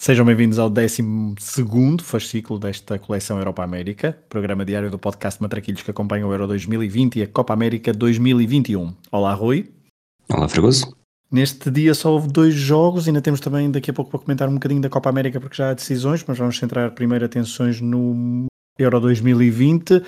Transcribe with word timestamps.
Sejam 0.00 0.24
bem-vindos 0.24 0.58
ao 0.58 0.70
12 0.70 1.02
fascículo 2.00 2.58
desta 2.58 2.98
coleção 2.98 3.36
Europa 3.36 3.62
América, 3.62 4.16
programa 4.30 4.64
diário 4.64 4.90
do 4.90 4.98
podcast 4.98 5.42
Matraquilhos 5.42 5.82
que 5.82 5.90
acompanha 5.90 6.26
o 6.26 6.32
Euro 6.32 6.46
2020 6.46 7.16
e 7.16 7.22
a 7.24 7.26
Copa 7.26 7.52
América 7.52 7.92
2021. 7.92 8.94
Olá, 9.12 9.34
Rui. 9.34 9.70
Olá, 10.26 10.48
Fragoso. 10.48 10.96
Neste 11.30 11.70
dia 11.70 11.92
só 11.92 12.12
houve 12.12 12.28
dois 12.28 12.54
jogos, 12.54 13.06
ainda 13.06 13.20
temos 13.20 13.40
também 13.40 13.70
daqui 13.70 13.90
a 13.90 13.92
pouco 13.92 14.10
para 14.10 14.20
comentar 14.20 14.48
um 14.48 14.54
bocadinho 14.54 14.80
da 14.80 14.88
Copa 14.88 15.10
América 15.10 15.38
porque 15.38 15.56
já 15.56 15.68
há 15.68 15.74
decisões, 15.74 16.24
mas 16.26 16.38
vamos 16.38 16.56
centrar 16.56 16.92
primeiro 16.92 17.26
atenções 17.26 17.78
no 17.82 18.46
Euro 18.78 19.00
2020. 19.00 20.02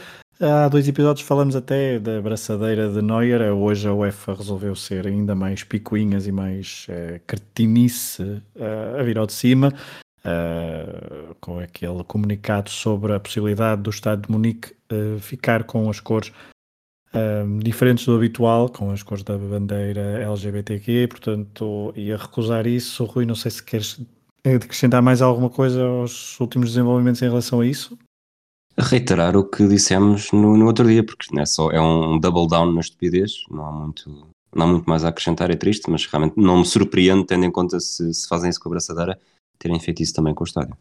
Há 0.44 0.66
dois 0.66 0.88
episódios 0.88 1.24
falamos 1.24 1.54
até 1.54 2.00
da 2.00 2.20
braçadeira 2.20 2.88
de 2.88 3.00
Neuer, 3.00 3.54
hoje 3.54 3.86
a 3.86 3.94
UEFA 3.94 4.34
resolveu 4.34 4.74
ser 4.74 5.06
ainda 5.06 5.36
mais 5.36 5.62
picuinhas 5.62 6.26
e 6.26 6.32
mais 6.32 6.88
uh, 6.88 7.20
cretinice 7.28 8.42
uh, 8.56 8.98
a 8.98 9.02
vir 9.04 9.18
ao 9.18 9.26
de 9.28 9.34
cima, 9.34 9.72
uh, 10.24 11.32
com 11.40 11.60
aquele 11.60 12.02
comunicado 12.02 12.70
sobre 12.70 13.12
a 13.12 13.20
possibilidade 13.20 13.82
do 13.82 13.90
Estado 13.90 14.22
de 14.26 14.32
Munique 14.32 14.74
uh, 14.92 15.20
ficar 15.20 15.62
com 15.62 15.88
as 15.88 16.00
cores 16.00 16.32
diferentes 17.62 18.04
do 18.06 18.16
habitual, 18.16 18.68
com 18.68 18.90
as 18.90 19.02
cores 19.02 19.22
da 19.22 19.38
bandeira 19.38 20.00
LGBTQ, 20.00 21.08
portanto, 21.08 21.92
ia 21.94 22.16
recusar 22.16 22.66
isso. 22.66 23.04
Rui, 23.04 23.26
não 23.26 23.34
sei 23.34 23.50
se 23.50 23.62
queres 23.62 24.00
acrescentar 24.44 25.02
mais 25.02 25.22
alguma 25.22 25.50
coisa 25.50 25.84
aos 25.84 26.40
últimos 26.40 26.70
desenvolvimentos 26.70 27.20
em 27.20 27.26
relação 27.26 27.60
a 27.60 27.66
isso 27.66 27.96
reiterar 28.78 29.36
o 29.36 29.44
que 29.44 29.66
dissemos 29.66 30.32
no, 30.32 30.56
no 30.56 30.66
outro 30.66 30.86
dia, 30.86 31.04
porque 31.04 31.34
não 31.34 31.42
é 31.42 31.46
só 31.46 31.70
é 31.70 31.80
um 31.80 32.18
double 32.18 32.48
down 32.48 32.72
na 32.72 32.80
estupidez, 32.80 33.44
não 33.50 33.66
há 33.66 33.72
muito, 33.72 34.26
não 34.54 34.66
há 34.66 34.68
muito 34.68 34.88
mais 34.88 35.04
a 35.04 35.08
acrescentar, 35.08 35.50
é 35.50 35.56
triste, 35.56 35.90
mas 35.90 36.06
realmente 36.06 36.36
não 36.36 36.58
me 36.58 36.66
surpreende, 36.66 37.26
tendo 37.26 37.44
em 37.44 37.50
conta 37.50 37.78
se, 37.80 38.12
se 38.12 38.28
fazem 38.28 38.50
isso 38.50 38.60
com 38.60 38.68
a 38.68 38.72
braçadeira, 38.72 39.18
terem 39.58 39.78
feito 39.78 40.02
isso 40.02 40.14
também 40.14 40.34
com 40.34 40.44
o 40.44 40.46
estádio. 40.46 40.76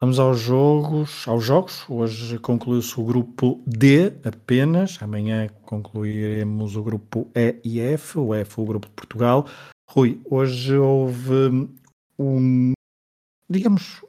Vamos 0.00 0.18
aos 0.18 0.40
jogos, 0.40 1.28
aos 1.28 1.44
jogos. 1.44 1.84
Hoje 1.88 2.36
concluiu-se 2.40 2.98
o 3.00 3.04
grupo 3.04 3.62
D 3.64 4.12
apenas. 4.24 5.00
Amanhã 5.00 5.46
concluiremos 5.64 6.74
o 6.74 6.82
grupo 6.82 7.30
E 7.32 7.60
e 7.64 7.78
F, 7.78 8.18
o 8.18 8.34
F 8.34 8.60
o 8.60 8.64
grupo 8.64 8.88
de 8.88 8.94
Portugal. 8.94 9.46
Rui, 9.88 10.20
hoje 10.28 10.76
houve 10.76 11.68
um, 12.18 12.72
digamos, 13.48 14.02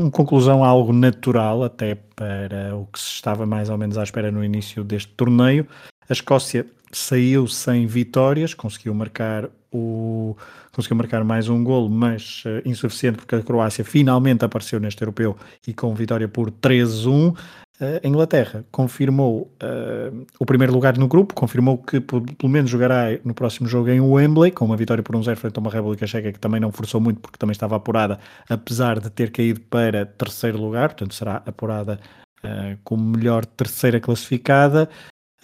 uma 0.00 0.10
conclusão 0.10 0.64
algo 0.64 0.92
natural, 0.92 1.62
até 1.62 1.94
para 1.94 2.76
o 2.76 2.86
que 2.86 2.98
se 2.98 3.06
estava 3.06 3.46
mais 3.46 3.68
ou 3.68 3.78
menos 3.78 3.98
à 3.98 4.02
espera 4.02 4.30
no 4.30 4.44
início 4.44 4.82
deste 4.82 5.12
torneio. 5.12 5.66
A 6.08 6.12
Escócia 6.12 6.66
saiu 6.92 7.46
sem 7.46 7.86
vitórias, 7.86 8.54
conseguiu 8.54 8.94
marcar 8.94 9.48
o 9.72 10.36
conseguiu 10.80 10.96
marcar 10.96 11.22
mais 11.24 11.48
um 11.48 11.62
golo, 11.62 11.90
mas 11.90 12.42
uh, 12.46 12.68
insuficiente 12.68 13.18
porque 13.18 13.34
a 13.34 13.42
Croácia 13.42 13.84
finalmente 13.84 14.44
apareceu 14.44 14.80
neste 14.80 15.02
europeu 15.02 15.36
e 15.66 15.74
com 15.74 15.94
vitória 15.94 16.26
por 16.26 16.50
3-1. 16.50 17.36
A 17.80 18.06
Inglaterra 18.06 18.62
confirmou 18.70 19.50
uh, 19.62 20.26
o 20.38 20.44
primeiro 20.44 20.70
lugar 20.70 20.98
no 20.98 21.08
grupo, 21.08 21.32
confirmou 21.32 21.78
que 21.78 21.98
pelo 21.98 22.50
menos 22.50 22.70
jogará 22.70 23.06
no 23.24 23.32
próximo 23.32 23.66
jogo 23.66 23.88
em 23.88 24.00
Wembley, 24.00 24.50
com 24.50 24.66
uma 24.66 24.76
vitória 24.76 25.02
por 25.02 25.16
1-0 25.16 25.34
frente 25.36 25.56
a 25.56 25.60
uma 25.60 25.70
República 25.70 26.06
Checa 26.06 26.30
que 26.30 26.38
também 26.38 26.60
não 26.60 26.70
forçou 26.70 27.00
muito 27.00 27.20
porque 27.20 27.38
também 27.38 27.52
estava 27.52 27.76
apurada, 27.76 28.18
apesar 28.50 29.00
de 29.00 29.08
ter 29.08 29.30
caído 29.30 29.62
para 29.62 30.04
terceiro 30.04 30.58
lugar, 30.58 30.90
portanto 30.90 31.14
será 31.14 31.42
apurada 31.46 31.98
uh, 32.44 32.78
como 32.84 33.02
melhor 33.02 33.46
terceira 33.46 33.98
classificada. 33.98 34.86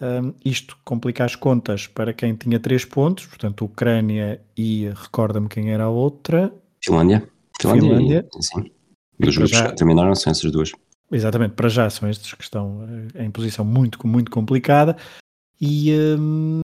Um, 0.00 0.34
isto 0.44 0.76
complica 0.84 1.24
as 1.24 1.34
contas 1.34 1.86
para 1.86 2.12
quem 2.12 2.34
tinha 2.34 2.60
três 2.60 2.84
pontos, 2.84 3.24
portanto 3.26 3.64
Ucrânia 3.64 4.40
e 4.56 4.90
recorda-me 4.94 5.48
quem 5.48 5.72
era 5.72 5.84
a 5.84 5.88
outra. 5.88 6.52
Finlândia. 6.84 7.26
Finlândia, 7.60 7.88
Finlândia. 7.88 8.28
E, 8.38 8.42
sim. 8.42 8.70
E 9.18 9.28
os 9.28 9.36
grupos 9.36 9.56
já... 9.56 9.72
terminaram 9.72 10.14
são 10.14 10.30
essas 10.30 10.50
duas. 10.52 10.72
Exatamente, 11.10 11.54
para 11.54 11.68
já 11.68 11.88
são 11.88 12.08
estes 12.10 12.34
que 12.34 12.42
estão 12.42 12.86
eh, 13.14 13.24
em 13.24 13.30
posição 13.30 13.64
muito, 13.64 14.06
muito 14.06 14.30
complicada 14.30 14.96
e, 15.60 15.92
um, 16.18 16.60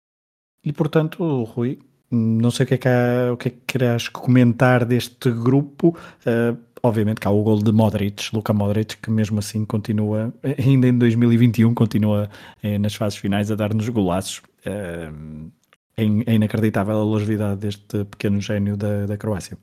e 0.64 0.72
portanto, 0.72 1.42
Rui, 1.44 1.78
não 2.10 2.50
sei 2.50 2.64
o 2.64 2.66
que 2.66 2.74
é 2.74 2.78
que, 2.78 2.88
há, 2.88 3.32
o 3.32 3.36
que, 3.36 3.48
é 3.48 3.50
que 3.50 3.60
querás 3.66 4.08
comentar 4.08 4.84
deste 4.84 5.30
grupo. 5.30 5.96
Uh, 6.24 6.56
obviamente 6.82 7.20
que 7.20 7.28
há 7.28 7.30
o 7.30 7.42
gol 7.42 7.62
de 7.62 7.72
Modric, 7.72 8.34
Luka 8.34 8.52
Modric, 8.52 8.96
que 8.96 9.10
mesmo 9.10 9.38
assim 9.38 9.64
continua, 9.64 10.32
ainda 10.58 10.88
em 10.88 10.96
2021, 10.96 11.74
continua 11.74 12.30
eh, 12.62 12.78
nas 12.78 12.94
fases 12.94 13.18
finais 13.18 13.50
a 13.50 13.54
dar-nos 13.54 13.88
golaços. 13.88 14.42
Uh, 14.66 15.50
é, 15.96 16.04
é 16.04 16.34
inacreditável 16.34 16.96
a 16.96 17.02
longevidade 17.02 17.60
deste 17.60 18.04
pequeno 18.04 18.40
gênio 18.40 18.76
da, 18.76 19.06
da 19.06 19.16
Croácia. 19.16 19.58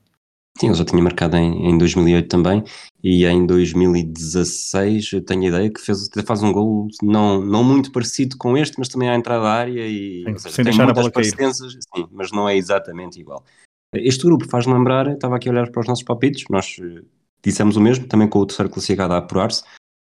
Sim, 0.58 0.68
ele 0.68 0.76
já 0.76 0.86
tinha 0.86 1.04
marcado 1.04 1.36
em, 1.36 1.70
em 1.70 1.78
2008 1.78 2.30
também 2.30 2.64
e 3.04 3.26
em 3.26 3.46
2016 3.46 5.12
eu 5.14 5.22
tenho 5.22 5.44
a 5.44 5.48
ideia 5.48 5.70
que 5.70 5.82
fez, 5.82 6.10
faz 6.26 6.42
um 6.44 6.52
gol 6.54 6.88
não, 7.04 7.42
não 7.42 7.62
muito 7.62 7.92
parecido 7.92 8.38
com 8.38 8.58
este, 8.58 8.80
mas 8.80 8.88
também 8.88 9.10
à 9.10 9.16
entrada 9.16 9.44
da 9.44 9.50
área 9.52 9.86
e 9.86 10.24
Sim, 10.26 10.38
seja, 10.38 10.64
tem 10.64 10.78
muitas 10.78 11.10
parecenças, 11.10 11.74
sim, 11.74 12.08
mas 12.10 12.32
não 12.32 12.48
é 12.48 12.56
exatamente 12.56 13.20
igual. 13.20 13.44
Este 13.98 14.26
grupo 14.26 14.48
faz 14.48 14.66
lembrar, 14.66 15.08
estava 15.08 15.36
aqui 15.36 15.50
a 15.50 15.52
olhar 15.52 15.72
para 15.72 15.82
os 15.82 15.88
nossos 15.88 16.04
palpites, 16.04 16.46
nós 16.50 16.78
eh, 16.82 17.02
dissemos 17.44 17.76
o 17.78 17.82
mesmo, 17.82 18.08
também 18.08 18.28
com 18.28 18.40
o 18.40 18.46
terceiro 18.46 18.72
classificado 18.72 19.14
a 19.14 19.18
apurar-se, 19.18 19.64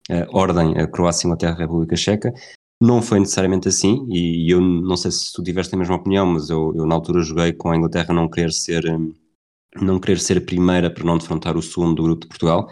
a 0.09 0.38
ordem 0.38 0.78
a 0.79 0.88
Croácia, 0.88 1.28
Inglaterra, 1.28 1.56
República 1.56 1.96
Checa, 1.96 2.34
não 2.81 3.01
foi 3.01 3.19
necessariamente 3.19 3.68
assim, 3.68 4.07
e, 4.09 4.51
eu 4.51 4.59
não 4.59 4.97
sei 4.97 5.12
se 5.12 5.31
tu 5.31 5.44
tiveste 5.44 5.75
a 5.75 5.78
mesma 5.78 5.96
opinião, 5.96 6.25
mas 6.25 6.50
eu, 6.50 6.74
eu 6.75 6.85
na 6.85 6.96
altura 6.96 7.22
joguei 7.22 7.53
com 7.53 7.69
a 7.69 7.78
Inglaterra 7.78 8.13
não 8.13 8.28
querer 8.28 8.51
ser 8.51 8.85
hum, 8.88 9.13
não 9.80 10.00
querer 10.00 10.19
ser 10.19 10.40
a 10.40 10.41
primeira 10.41 10.90
para 10.90 11.03
não 11.03 11.18
defrontar 11.18 11.56
o 11.56 11.62
segundo 11.62 11.96
do 11.96 12.03
grupo 12.03 12.22
de 12.22 12.28
Portugal. 12.28 12.68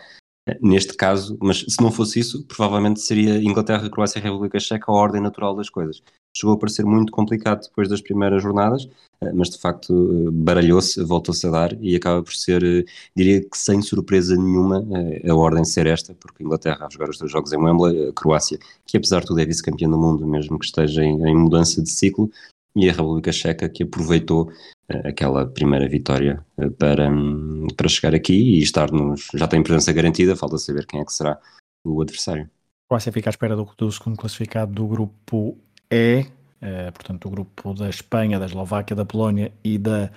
Eh, 0.49 0.57
neste 0.61 0.93
caso, 0.95 1.37
mas 1.41 1.65
se 1.67 1.81
não 1.81 1.91
fosse 1.91 2.19
isso, 2.19 2.43
provavelmente 2.45 2.99
seria 2.99 3.37
Inglaterra, 3.37 3.89
Croácia 3.89 4.19
e 4.19 4.21
República 4.21 4.59
Checa 4.59 4.91
a 4.91 4.93
ordem 4.93 5.21
natural 5.21 5.55
das 5.55 5.69
coisas. 5.69 6.01
Chegou 6.35 6.55
a 6.55 6.57
parecer 6.57 6.85
muito 6.85 7.11
complicado 7.11 7.61
depois 7.63 7.87
das 7.89 8.01
primeiras 8.01 8.41
jornadas, 8.41 8.87
eh, 9.21 9.31
mas 9.33 9.49
de 9.49 9.59
facto 9.59 9.93
eh, 9.93 10.31
baralhou-se, 10.31 11.03
voltou-se 11.03 11.45
a 11.45 11.51
dar 11.51 11.73
e 11.81 11.95
acaba 11.95 12.23
por 12.23 12.33
ser, 12.33 12.85
diria 13.15 13.41
que 13.41 13.57
sem 13.57 13.81
surpresa 13.81 14.35
nenhuma, 14.35 14.83
a 15.27 15.35
ordem 15.35 15.63
ser 15.65 15.87
esta, 15.87 16.13
porque 16.15 16.43
Inglaterra 16.43 16.87
a 16.87 16.89
jogar 16.89 17.09
os 17.09 17.17
dois 17.17 17.31
jogos 17.31 17.53
em 17.53 17.57
Wembley, 17.57 18.09
a 18.09 18.13
Croácia, 18.13 18.57
que 18.85 18.97
apesar 18.97 19.21
de 19.21 19.27
tudo 19.27 19.39
é 19.39 19.45
vice-campeã 19.45 19.89
do 19.89 19.97
mundo, 19.97 20.25
mesmo 20.25 20.57
que 20.57 20.65
esteja 20.65 21.03
em, 21.03 21.21
em 21.27 21.35
mudança 21.35 21.81
de 21.81 21.89
ciclo, 21.89 22.31
e 22.75 22.89
a 22.89 22.93
República 22.93 23.31
Checa 23.31 23.69
que 23.69 23.83
aproveitou 23.83 24.49
uh, 24.49 25.07
aquela 25.07 25.47
primeira 25.47 25.87
vitória 25.87 26.43
uh, 26.57 26.71
para, 26.71 27.09
um, 27.09 27.67
para 27.75 27.87
chegar 27.87 28.13
aqui 28.13 28.33
e 28.33 28.59
estar 28.59 28.91
nos. 28.91 29.27
já 29.33 29.47
tem 29.47 29.63
presença 29.63 29.91
garantida, 29.93 30.35
falta 30.35 30.57
saber 30.57 30.85
quem 30.85 31.01
é 31.01 31.05
que 31.05 31.13
será 31.13 31.39
o 31.83 32.01
adversário. 32.01 32.43
A 32.43 32.89
Croácia 32.89 33.11
fica 33.11 33.29
à 33.29 33.31
espera 33.31 33.55
do, 33.55 33.69
do 33.77 33.91
segundo 33.91 34.17
classificado 34.17 34.71
do 34.71 34.87
grupo 34.87 35.57
E, 35.91 36.25
uh, 36.61 36.91
portanto, 36.93 37.25
o 37.25 37.31
grupo 37.31 37.73
da 37.73 37.89
Espanha, 37.89 38.39
da 38.39 38.45
Eslováquia, 38.45 38.95
da 38.95 39.05
Polónia 39.05 39.51
e 39.63 39.77
da 39.77 40.11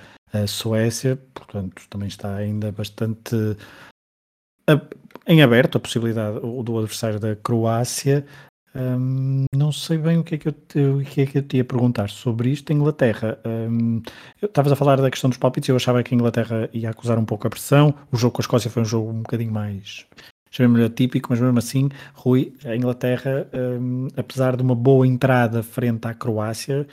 Suécia, 0.49 1.19
portanto, 1.35 1.83
também 1.91 2.09
está 2.09 2.37
ainda 2.37 2.73
bastante 2.73 3.37
em 5.27 5.43
aberto 5.43 5.77
a 5.77 5.81
possibilidade 5.81 6.41
do 6.41 6.79
adversário 6.79 7.21
da 7.21 7.37
Croácia. 7.37 8.25
Não 9.55 9.71
sei 9.71 9.99
bem 9.99 10.19
o 10.19 10.25
que, 10.25 10.37
é 10.37 10.39
que 10.39 10.49
eu 10.49 10.53
te, 10.53 10.79
o 10.79 11.05
que 11.05 11.21
é 11.21 11.27
que 11.27 11.39
eu 11.39 11.43
te 11.43 11.57
ia 11.59 11.65
perguntar 11.65 12.09
sobre 12.09 12.51
isto. 12.51 12.73
Inglaterra, 12.73 13.39
estavas 14.43 14.73
a 14.73 14.77
falar 14.77 15.01
da 15.01 15.11
questão 15.11 15.29
dos 15.29 15.39
palpites, 15.39 15.69
eu 15.69 15.77
achava 15.77 16.03
que 16.03 16.15
a 16.15 16.17
Inglaterra 16.17 16.69
ia 16.73 16.91
acusar 16.91 17.19
um 17.19 17.25
pouco 17.25 17.47
a 17.47 17.51
pressão. 17.51 17.95
O 18.11 18.17
jogo 18.17 18.35
com 18.35 18.41
a 18.41 18.45
Escócia 18.45 18.71
foi 18.71 18.83
um 18.83 18.87
jogo 18.87 19.11
um 19.11 19.23
bocadinho 19.23 19.53
mais 19.53 20.07
chamemos-lhe 20.53 20.85
atípico, 20.85 21.29
mas 21.31 21.41
mesmo 21.41 21.59
assim, 21.59 21.89
Rui, 22.15 22.53
a 22.65 22.77
Inglaterra, 22.77 23.49
apesar 24.17 24.55
de 24.55 24.63
uma 24.63 24.75
boa 24.75 25.07
entrada 25.07 25.63
frente 25.63 26.07
à 26.07 26.15
Croácia, 26.15 26.87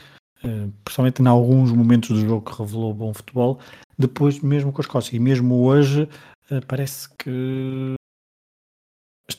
uh, 0.43 0.71
principalmente 0.83 1.21
em 1.21 1.27
alguns 1.27 1.71
momentos 1.71 2.09
do 2.09 2.25
jogo 2.25 2.49
que 2.49 2.57
revelou 2.57 2.93
bom 2.93 3.13
futebol, 3.13 3.59
depois, 3.97 4.39
mesmo 4.39 4.71
com 4.71 4.81
a 4.81 4.83
Escócia 4.83 5.15
e 5.17 5.19
mesmo 5.19 5.55
hoje, 5.65 6.07
uh, 6.49 6.65
parece 6.65 7.09
que 7.17 7.98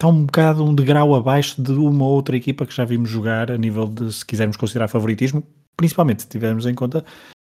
está 0.00 0.08
um 0.08 0.24
bocado 0.24 0.64
um 0.64 0.74
degrau 0.74 1.14
abaixo 1.14 1.60
de 1.60 1.72
uma 1.72 2.06
outra 2.06 2.34
equipa 2.34 2.64
que 2.64 2.74
já 2.74 2.86
vimos 2.86 3.10
jogar 3.10 3.50
a 3.50 3.58
nível 3.58 3.86
de, 3.86 4.10
se 4.10 4.24
quisermos 4.24 4.56
considerar 4.56 4.88
favoritismo, 4.88 5.46
principalmente 5.76 6.22
se 6.22 6.28
tivermos 6.28 6.64
em 6.64 6.74
conta 6.74 7.04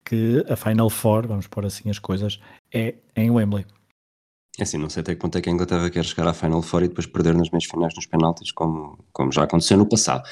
que 0.05 0.45
a 0.49 0.57
Final 0.57 0.91
Four, 0.91 1.29
vamos 1.29 1.47
pôr 1.47 1.65
assim 1.65 1.89
as 1.89 2.01
coisas, 2.01 2.41
é 2.75 2.97
em 3.15 3.31
Wembley. 3.31 3.65
É 4.59 4.65
assim, 4.65 4.79
não 4.79 4.91
sei 4.91 5.03
até 5.03 5.15
que 5.15 5.21
ponto 5.21 5.39
é 5.39 5.41
que 5.41 5.49
a 5.49 5.53
Inglaterra 5.53 5.89
quer 5.91 6.05
chegar 6.05 6.27
à 6.27 6.35
Final 6.35 6.61
Four 6.61 6.83
e 6.83 6.89
depois 6.89 7.07
perder 7.07 7.37
nas 7.37 7.51
meias 7.51 7.67
finais 7.67 7.95
nos 7.95 8.07
penaltis, 8.07 8.51
como, 8.51 8.99
como 9.13 9.31
já 9.31 9.45
aconteceu 9.45 9.79
no 9.79 9.89
passado. 9.89 10.25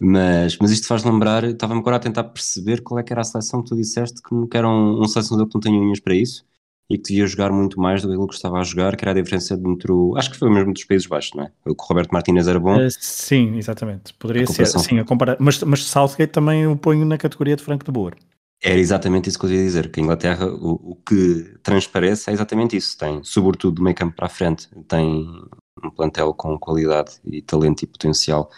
Mas, 0.00 0.56
mas 0.58 0.70
isto 0.70 0.86
faz 0.86 1.04
lembrar, 1.04 1.44
estava-me 1.44 1.80
agora 1.80 1.96
a 1.96 2.00
tentar 2.00 2.24
perceber 2.24 2.82
qual 2.82 3.00
é 3.00 3.02
que 3.02 3.12
era 3.12 3.20
a 3.20 3.24
seleção 3.24 3.62
que 3.62 3.68
tu 3.68 3.76
disseste, 3.76 4.22
que, 4.22 4.46
que 4.50 4.56
era 4.56 4.66
um, 4.66 5.02
um 5.02 5.04
selecionador 5.06 5.46
que 5.46 5.54
não 5.54 5.60
tem 5.60 5.78
unhas 5.78 6.00
para 6.00 6.14
isso 6.14 6.42
e 6.88 6.96
que 6.96 7.08
devia 7.08 7.26
jogar 7.26 7.50
muito 7.50 7.80
mais 7.80 8.02
do 8.02 8.08
que 8.08 8.14
ele 8.14 8.26
que 8.26 8.34
estava 8.34 8.58
a 8.58 8.62
jogar, 8.62 8.96
que 8.96 9.04
era 9.04 9.10
a 9.10 9.14
diferença 9.14 9.54
entre 9.54 9.90
o. 9.90 10.16
Acho 10.16 10.30
que 10.30 10.36
foi 10.36 10.48
o 10.48 10.52
mesmo 10.52 10.72
dos 10.72 10.84
Países 10.84 11.06
Baixos, 11.06 11.34
não 11.34 11.44
é? 11.44 11.52
O 11.64 11.74
que 11.74 11.82
o 11.82 11.86
Roberto 11.86 12.12
Martínez 12.12 12.46
era 12.46 12.60
bom. 12.60 12.76
Uh, 12.76 12.88
sim, 12.90 13.56
exatamente. 13.56 14.14
Poderia 14.14 14.46
ser. 14.46 14.66
Sim, 14.66 14.98
a 15.00 15.04
comparar. 15.04 15.36
Mas, 15.40 15.62
mas 15.62 15.84
Southgate 15.84 16.32
também 16.32 16.66
o 16.66 16.76
ponho 16.76 17.04
na 17.04 17.18
categoria 17.18 17.56
de 17.56 17.62
Franco 17.62 17.84
de 17.84 17.90
Boer. 17.90 18.14
Era 18.62 18.78
exatamente 18.78 19.28
isso 19.28 19.38
que 19.38 19.46
eu 19.46 19.52
ia 19.52 19.62
dizer, 19.62 19.90
que 19.90 20.00
a 20.00 20.02
Inglaterra, 20.02 20.46
o, 20.46 20.92
o 20.92 20.96
que 20.96 21.58
transparece 21.62 22.30
é 22.30 22.32
exatamente 22.32 22.76
isso. 22.76 22.96
Tem, 22.96 23.22
sobretudo 23.22 23.76
do 23.76 23.82
meio 23.82 23.94
campo 23.94 24.16
para 24.16 24.26
a 24.26 24.30
frente, 24.30 24.68
tem 24.88 25.28
um 25.84 25.90
plantel 25.90 26.32
com 26.32 26.58
qualidade 26.58 27.12
e 27.24 27.42
talento 27.42 27.82
e 27.82 27.86
potencial 27.86 28.50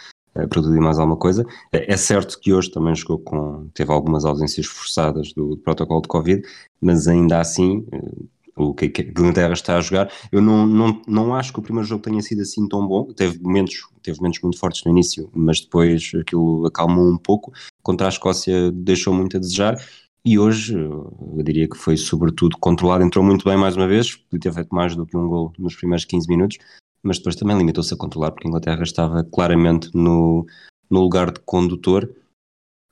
e 0.43 0.81
mais 0.81 0.99
alguma 0.99 1.17
coisa. 1.17 1.45
É, 1.73 1.93
é 1.93 1.97
certo 1.97 2.39
que 2.41 2.53
hoje 2.53 2.71
também 2.71 2.95
jogou 2.95 3.19
com, 3.19 3.69
teve 3.75 3.91
algumas 3.91 4.25
ausências 4.25 4.67
forçadas 4.67 5.33
do, 5.33 5.51
do 5.51 5.57
protocolo 5.59 6.03
de 6.03 6.09
Covid, 6.09 6.43
mas 6.81 7.09
ainda 7.09 7.41
assim, 7.41 7.87
uh, 7.93 8.29
o 8.59 8.75
que 8.75 8.87
a 8.87 9.03
Inglaterra 9.03 9.53
está 9.53 9.77
a 9.77 9.81
jogar, 9.81 10.13
eu 10.33 10.43
não, 10.43 10.67
não, 10.67 11.03
não 11.07 11.35
acho 11.35 11.53
que 11.53 11.61
o 11.61 11.63
primeiro 11.63 11.89
jogo 11.89 12.03
tenha 12.03 12.21
sido 12.21 12.43
assim 12.43 12.69
tão 12.69 12.87
bom. 12.87 13.05
Teve 13.13 13.39
momentos, 13.39 13.89
teve 14.03 14.19
momentos 14.19 14.41
muito 14.43 14.59
fortes 14.59 14.85
no 14.85 14.91
início, 14.91 15.31
mas 15.33 15.61
depois 15.61 16.11
aquilo 16.21 16.67
acalmou 16.67 17.09
um 17.09 17.17
pouco. 17.17 17.53
Contra 17.83 18.07
a 18.07 18.11
Escócia 18.11 18.71
deixou 18.73 19.15
muito 19.15 19.37
a 19.37 19.41
desejar. 19.41 19.77
E 20.25 20.39
hoje, 20.39 20.75
eu 20.77 21.43
diria 21.43 21.69
que 21.69 21.79
foi 21.79 21.97
sobretudo 21.97 22.59
controlado, 22.59 23.05
entrou 23.05 23.25
muito 23.25 23.45
bem 23.45 23.57
mais 23.57 23.77
uma 23.77 23.87
vez, 23.87 24.17
podia 24.17 24.51
ter 24.51 24.53
feito 24.53 24.75
mais 24.75 24.95
do 24.95 25.07
que 25.07 25.17
um 25.17 25.29
gol 25.29 25.53
nos 25.59 25.77
primeiros 25.77 26.05
15 26.05 26.29
minutos, 26.29 26.59
mas 27.03 27.19
depois 27.19 27.37
também 27.37 27.57
limitou-se 27.57 27.93
a 27.93 27.97
controlar, 27.97 28.33
porque 28.33 28.47
a 28.47 28.51
Inglaterra 28.51 28.83
estava 28.83 29.25
claramente 29.25 29.91
no, 29.95 30.47
no 30.91 31.01
lugar 31.01 31.33
de 31.33 31.41
condutor. 31.41 32.09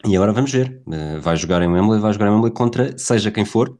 E 0.04 0.14
agora 0.14 0.32
vamos 0.32 0.52
ver, 0.52 0.82
eh, 0.92 1.18
vai 1.18 1.36
jogar 1.36 1.62
em 1.62 1.68
Wembley, 1.68 2.00
vai 2.00 2.12
jogar 2.12 2.28
em 2.28 2.30
Wembley 2.30 2.52
contra 2.52 2.96
seja 2.98 3.30
quem 3.30 3.44
for, 3.44 3.76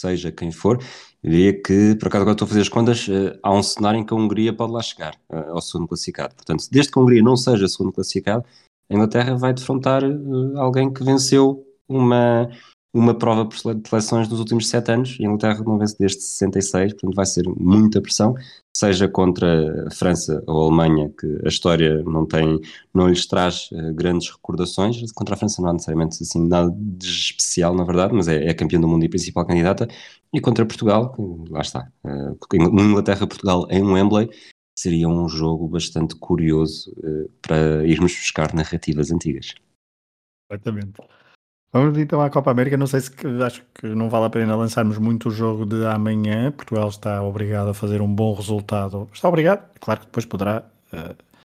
seja 0.00 0.30
quem 0.30 0.52
for, 0.52 0.78
eu 1.22 1.30
diria 1.30 1.60
que, 1.60 1.96
por 1.96 2.08
acaso 2.08 2.22
agora 2.22 2.34
estou 2.34 2.46
a 2.46 2.48
fazer 2.48 2.60
as 2.60 2.68
contas, 2.68 3.08
uh, 3.08 3.36
há 3.42 3.52
um 3.52 3.62
cenário 3.62 3.98
em 3.98 4.06
que 4.06 4.14
a 4.14 4.16
Hungria 4.16 4.52
pode 4.54 4.72
lá 4.72 4.80
chegar, 4.80 5.16
uh, 5.28 5.50
ao 5.50 5.60
segundo 5.60 5.88
classificado. 5.88 6.34
Portanto, 6.36 6.66
desde 6.70 6.92
que 6.92 6.98
a 6.98 7.02
Hungria 7.02 7.22
não 7.22 7.36
seja 7.36 7.66
segundo 7.66 7.92
classificado, 7.92 8.44
a 8.88 8.94
Inglaterra 8.94 9.36
vai 9.36 9.52
defrontar 9.52 10.02
alguém 10.56 10.92
que 10.92 11.02
venceu 11.02 11.66
uma, 11.88 12.48
uma 12.96 13.14
prova 13.14 13.44
por 13.44 13.58
seleções 13.58 14.28
nos 14.28 14.38
últimos 14.38 14.68
sete 14.68 14.90
anos, 14.90 15.18
Inglaterra 15.20 15.62
não 15.64 15.78
vence 15.78 15.96
desde 15.98 16.22
66, 16.22 16.94
portanto 16.94 17.14
vai 17.14 17.26
ser 17.26 17.44
muita 17.46 18.00
pressão, 18.00 18.34
seja 18.74 19.06
contra 19.08 19.86
a 19.86 19.90
França 19.90 20.42
ou 20.46 20.62
a 20.62 20.64
Alemanha, 20.66 21.12
que 21.18 21.26
a 21.44 21.48
história 21.48 22.02
não 22.04 22.26
tem, 22.26 22.60
não 22.94 23.08
lhes 23.08 23.26
traz 23.26 23.70
uh, 23.72 23.92
grandes 23.94 24.30
recordações, 24.30 25.12
contra 25.12 25.34
a 25.34 25.38
França 25.38 25.60
não 25.60 25.68
há 25.68 25.72
necessariamente 25.74 26.22
assim 26.22 26.48
nada 26.48 26.74
de 26.74 27.06
especial, 27.06 27.74
na 27.74 27.84
verdade, 27.84 28.14
mas 28.14 28.28
é, 28.28 28.46
é 28.46 28.54
campeã 28.54 28.80
do 28.80 28.88
mundo 28.88 29.04
e 29.04 29.08
principal 29.08 29.46
candidata, 29.46 29.86
e 30.32 30.40
contra 30.40 30.64
Portugal, 30.64 31.14
lá 31.50 31.60
está, 31.60 31.90
uh, 32.04 32.56
Inglaterra-Portugal 32.56 33.66
em 33.70 33.82
Wembley, 33.82 34.30
seria 34.78 35.08
um 35.08 35.28
jogo 35.28 35.68
bastante 35.68 36.14
curioso 36.16 36.90
uh, 36.98 37.30
para 37.42 37.86
irmos 37.86 38.12
buscar 38.14 38.54
narrativas 38.54 39.10
antigas. 39.10 39.54
Exatamente. 40.50 41.00
Vamos 41.76 41.98
então 41.98 42.22
à 42.22 42.30
Copa 42.30 42.50
América. 42.50 42.74
Não 42.74 42.86
sei 42.86 43.00
se 43.00 43.10
acho 43.44 43.62
que 43.74 43.86
não 43.86 44.08
vale 44.08 44.24
a 44.24 44.30
pena 44.30 44.56
lançarmos 44.56 44.96
muito 44.96 45.28
o 45.28 45.30
jogo 45.30 45.66
de 45.66 45.84
amanhã. 45.84 46.50
Portugal 46.50 46.88
está 46.88 47.22
obrigado 47.22 47.68
a 47.68 47.74
fazer 47.74 48.00
um 48.00 48.08
bom 48.08 48.32
resultado. 48.32 49.06
Está 49.12 49.28
obrigado, 49.28 49.62
claro 49.78 50.00
que 50.00 50.06
depois 50.06 50.24
poderá. 50.24 50.64
Uh, 50.90 51.14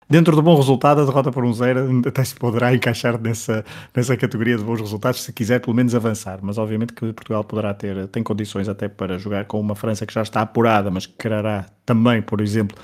dentro 0.09 0.35
do 0.35 0.41
bom 0.41 0.57
resultado, 0.57 0.99
a 0.99 1.05
derrota 1.05 1.31
por 1.31 1.45
um 1.45 1.53
zero 1.53 2.01
até 2.05 2.21
se 2.21 2.35
poderá 2.35 2.75
encaixar 2.75 3.17
nessa, 3.17 3.63
nessa 3.95 4.17
categoria 4.17 4.57
de 4.57 4.63
bons 4.63 4.81
resultados, 4.81 5.23
se 5.23 5.31
quiser 5.31 5.61
pelo 5.61 5.73
menos 5.73 5.95
avançar. 5.95 6.39
Mas 6.41 6.57
obviamente 6.57 6.91
que 6.91 7.13
Portugal 7.13 7.45
poderá 7.45 7.73
ter, 7.73 8.07
tem 8.07 8.21
condições 8.21 8.67
até 8.67 8.89
para 8.89 9.17
jogar 9.17 9.45
com 9.45 9.57
uma 9.57 9.73
França 9.73 10.05
que 10.05 10.13
já 10.13 10.21
está 10.21 10.41
apurada, 10.41 10.91
mas 10.91 11.05
que 11.05 11.13
quererá 11.13 11.65
também, 11.85 12.21
por 12.21 12.41
exemplo, 12.41 12.77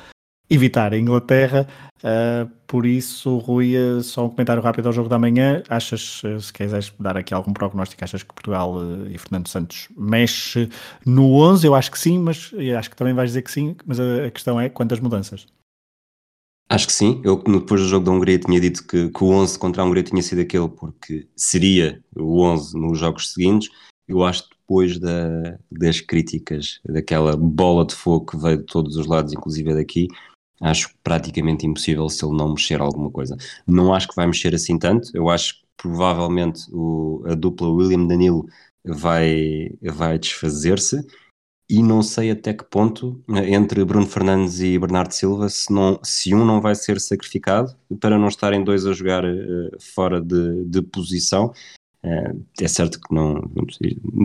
evitar 0.49 0.93
a 0.93 0.97
Inglaterra. 0.97 1.67
Uh, 1.97 2.49
por 2.67 2.85
isso, 2.85 3.37
Rui, 3.37 3.75
uh, 3.75 4.01
só 4.01 4.25
um 4.25 4.29
comentário 4.29 4.61
rápido 4.61 4.87
ao 4.87 4.93
jogo 4.93 5.09
da 5.09 5.17
manhã. 5.17 5.63
Achas, 5.69 6.23
uh, 6.23 6.39
se 6.39 6.53
quiseres 6.53 6.93
dar 6.99 7.17
aqui 7.17 7.33
algum 7.33 7.53
prognóstico, 7.53 8.03
achas 8.03 8.23
que 8.23 8.33
Portugal 8.33 8.75
e 9.09 9.17
Fernando 9.17 9.47
Santos 9.47 9.87
mexe 9.97 10.69
no 11.05 11.33
11? 11.33 11.65
Eu 11.65 11.75
acho 11.75 11.91
que 11.91 11.99
sim, 11.99 12.19
mas 12.19 12.51
acho 12.77 12.89
que 12.89 12.95
também 12.95 13.13
vais 13.13 13.31
dizer 13.31 13.41
que 13.41 13.51
sim. 13.51 13.75
Mas 13.85 13.99
a, 13.99 14.25
a, 14.25 14.31
questão 14.31 14.59
é 14.59 14.69
quantas 14.69 14.99
mudanças? 14.99 15.47
Acho 16.69 16.87
que 16.87 16.93
sim. 16.93 17.21
Eu, 17.23 17.37
depois 17.37 17.81
do 17.81 17.87
jogo 17.87 18.05
da 18.05 18.11
Hungria, 18.11 18.39
tinha 18.39 18.59
dito 18.59 18.85
que, 18.85 19.09
que 19.09 19.23
o 19.23 19.27
11 19.27 19.57
contra 19.57 19.81
a 19.81 19.85
Hungria 19.85 20.03
tinha 20.03 20.21
sido 20.21 20.41
aquele 20.41 20.67
porque 20.67 21.27
seria 21.35 22.03
o 22.15 22.41
11 22.41 22.79
nos 22.79 22.99
jogos 22.99 23.33
seguintes. 23.33 23.69
Eu 24.07 24.23
acho 24.23 24.43
que 24.43 24.55
depois 24.59 24.99
da, 24.99 25.57
das 25.71 26.01
críticas, 26.01 26.79
daquela 26.83 27.35
bola 27.35 27.85
de 27.85 27.95
fogo 27.95 28.25
que 28.25 28.37
veio 28.37 28.57
de 28.57 28.65
todos 28.65 28.95
os 28.95 29.07
lados, 29.07 29.33
inclusive 29.33 29.73
daqui, 29.73 30.07
acho 30.61 30.89
praticamente 31.03 31.65
impossível 31.65 32.09
se 32.09 32.25
ele 32.25 32.37
não 32.37 32.49
mexer 32.49 32.81
alguma 32.81 33.11
coisa. 33.11 33.35
Não 33.67 33.93
acho 33.93 34.07
que 34.07 34.15
vai 34.15 34.27
mexer 34.27 34.53
assim 34.55 34.77
tanto, 34.77 35.09
eu 35.13 35.29
acho 35.29 35.55
que 35.59 35.65
provavelmente 35.77 36.63
o, 36.71 37.23
a 37.25 37.35
dupla 37.35 37.69
William 37.69 38.07
Danilo 38.07 38.45
vai, 38.83 39.71
vai 39.81 40.17
desfazer-se 40.17 41.05
e 41.69 41.81
não 41.81 42.03
sei 42.03 42.29
até 42.29 42.53
que 42.53 42.63
ponto 42.63 43.23
entre 43.27 43.83
Bruno 43.83 44.05
Fernandes 44.05 44.59
e 44.59 44.77
Bernardo 44.77 45.11
Silva 45.13 45.49
se, 45.49 45.73
não, 45.73 45.99
se 46.03 46.33
um 46.33 46.45
não 46.45 46.61
vai 46.61 46.75
ser 46.75 46.99
sacrificado 46.99 47.75
para 47.99 48.19
não 48.19 48.27
estarem 48.27 48.63
dois 48.63 48.85
a 48.85 48.93
jogar 48.93 49.25
uh, 49.25 49.71
fora 49.79 50.21
de, 50.21 50.63
de 50.65 50.81
posição. 50.83 51.51
Uh, 52.03 52.45
é 52.61 52.67
certo 52.67 52.99
que 53.01 53.13
não, 53.13 53.41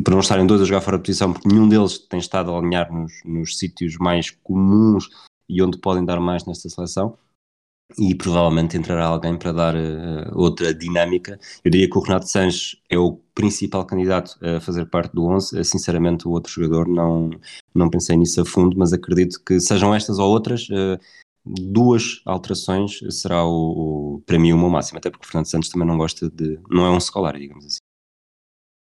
para 0.05 0.12
não 0.12 0.21
estarem 0.21 0.47
dois 0.47 0.61
a 0.61 0.67
jogar 0.67 0.83
fora 0.83 0.99
de 0.99 1.05
posição, 1.05 1.33
porque 1.33 1.49
nenhum 1.49 1.67
deles 1.67 1.99
tem 1.99 2.21
estado 2.21 2.53
a 2.53 2.59
alinhar 2.59 2.93
nos, 2.93 3.12
nos 3.25 3.59
sítios 3.59 3.97
mais 3.97 4.31
comuns 4.31 5.09
e 5.50 5.62
onde 5.62 5.79
podem 5.79 6.05
dar 6.05 6.20
mais 6.20 6.47
nesta 6.47 6.69
seleção 6.69 7.17
e 7.99 8.14
provavelmente 8.14 8.76
entrará 8.76 9.06
alguém 9.06 9.37
para 9.37 9.52
dar 9.52 9.75
uh, 9.75 10.31
outra 10.35 10.73
dinâmica. 10.73 11.38
Eu 11.64 11.70
diria 11.70 11.88
que 11.88 11.99
o 11.99 12.00
Renato 12.00 12.29
Sanches 12.29 12.81
é 12.88 12.99
o 12.99 13.19
principal 13.35 13.85
candidato 13.85 14.38
a 14.44 14.61
fazer 14.61 14.87
parte 14.87 15.12
do 15.12 15.26
11. 15.26 15.58
Uh, 15.58 15.64
sinceramente, 15.64 16.29
o 16.29 16.31
outro 16.31 16.52
jogador 16.52 16.88
não, 16.88 17.31
não 17.75 17.91
pensei 17.91 18.17
nisso 18.17 18.41
a 18.41 18.44
fundo, 18.44 18.76
mas 18.79 18.93
acredito 18.93 19.43
que 19.44 19.58
sejam 19.61 19.94
estas 19.94 20.19
ou 20.19 20.31
outras, 20.31 20.69
uh, 20.69 20.99
duas 21.44 22.20
alterações 22.26 23.00
será 23.11 23.45
o, 23.45 24.16
o, 24.16 24.23
para 24.26 24.38
mim 24.38 24.52
o 24.52 24.59
meu 24.59 24.71
máximo, 24.71 24.99
até 24.99 25.11
porque 25.11 25.26
o 25.26 25.28
Fernando 25.28 25.47
Santos 25.47 25.69
também 25.69 25.88
não 25.88 25.99
gosta 25.99 26.30
de. 26.30 26.61
não 26.71 26.87
é 26.87 26.90
um 26.90 26.99
escolar, 26.99 27.37
digamos 27.37 27.66
assim. 27.66 27.78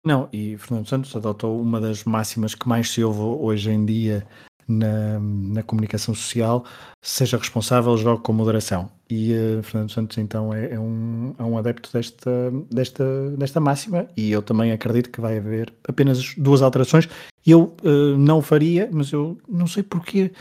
Não, 0.03 0.27
e 0.33 0.57
Fernando 0.57 0.87
Santos 0.87 1.15
adotou 1.15 1.61
uma 1.61 1.79
das 1.79 2.03
máximas 2.03 2.55
que 2.55 2.67
mais 2.67 2.89
se 2.89 3.03
ouve 3.03 3.19
hoje 3.19 3.69
em 3.69 3.85
dia 3.85 4.27
na, 4.71 5.19
na 5.19 5.63
comunicação 5.63 6.15
social, 6.15 6.65
seja 7.01 7.37
responsável, 7.37 7.95
jogue 7.97 8.23
com 8.23 8.33
moderação. 8.33 8.89
E 9.09 9.33
uh, 9.33 9.63
Fernando 9.63 9.91
Santos, 9.91 10.17
então, 10.17 10.53
é, 10.53 10.73
é, 10.73 10.79
um, 10.79 11.35
é 11.37 11.43
um 11.43 11.57
adepto 11.57 11.91
desta, 11.91 12.31
desta, 12.71 13.31
desta 13.31 13.59
máxima 13.59 14.07
e 14.15 14.31
eu 14.31 14.41
também 14.41 14.71
acredito 14.71 15.09
que 15.09 15.21
vai 15.21 15.37
haver 15.37 15.73
apenas 15.87 16.33
duas 16.35 16.61
alterações. 16.61 17.09
Eu 17.45 17.75
uh, 17.83 18.17
não 18.17 18.41
faria, 18.41 18.89
mas 18.91 19.11
eu 19.11 19.37
não 19.47 19.67
sei 19.67 19.83
porquê. 19.83 20.31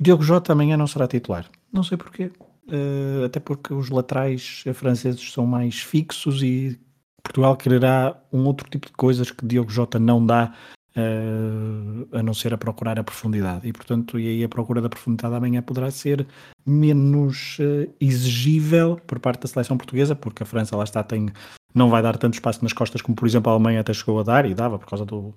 Diogo 0.00 0.22
Jota 0.22 0.52
amanhã 0.52 0.76
não 0.76 0.86
será 0.86 1.06
titular. 1.08 1.46
Não 1.72 1.82
sei 1.82 1.96
porquê. 1.96 2.30
Uh, 2.66 3.24
até 3.26 3.40
porque 3.40 3.74
os 3.74 3.90
laterais 3.90 4.64
franceses 4.74 5.32
são 5.32 5.46
mais 5.46 5.80
fixos 5.80 6.42
e 6.42 6.78
Portugal 7.22 7.56
quererá 7.56 8.16
um 8.32 8.44
outro 8.44 8.68
tipo 8.68 8.86
de 8.86 8.92
coisas 8.92 9.30
que 9.30 9.46
Diogo 9.46 9.70
Jota 9.70 9.98
não 9.98 10.24
dá 10.24 10.54
Uh, 10.96 12.06
a 12.16 12.22
não 12.22 12.32
ser 12.32 12.54
a 12.54 12.58
procurar 12.58 13.00
a 13.00 13.02
profundidade. 13.02 13.66
E, 13.66 13.72
portanto, 13.72 14.16
e 14.16 14.28
aí 14.28 14.44
a 14.44 14.48
procura 14.48 14.80
da 14.80 14.88
profundidade 14.88 15.34
amanhã 15.34 15.60
poderá 15.60 15.90
ser 15.90 16.24
menos 16.64 17.58
uh, 17.58 17.92
exigível 18.00 19.00
por 19.04 19.18
parte 19.18 19.40
da 19.40 19.48
seleção 19.48 19.76
portuguesa, 19.76 20.14
porque 20.14 20.44
a 20.44 20.46
França, 20.46 20.76
lá 20.76 20.84
está, 20.84 21.02
tem, 21.02 21.30
não 21.74 21.90
vai 21.90 22.00
dar 22.00 22.16
tanto 22.16 22.34
espaço 22.34 22.62
nas 22.62 22.72
costas 22.72 23.02
como, 23.02 23.16
por 23.16 23.26
exemplo, 23.26 23.50
a 23.50 23.54
Alemanha 23.56 23.80
até 23.80 23.92
chegou 23.92 24.20
a 24.20 24.22
dar, 24.22 24.46
e 24.46 24.54
dava 24.54 24.78
por 24.78 24.86
causa 24.86 25.04
do, 25.04 25.34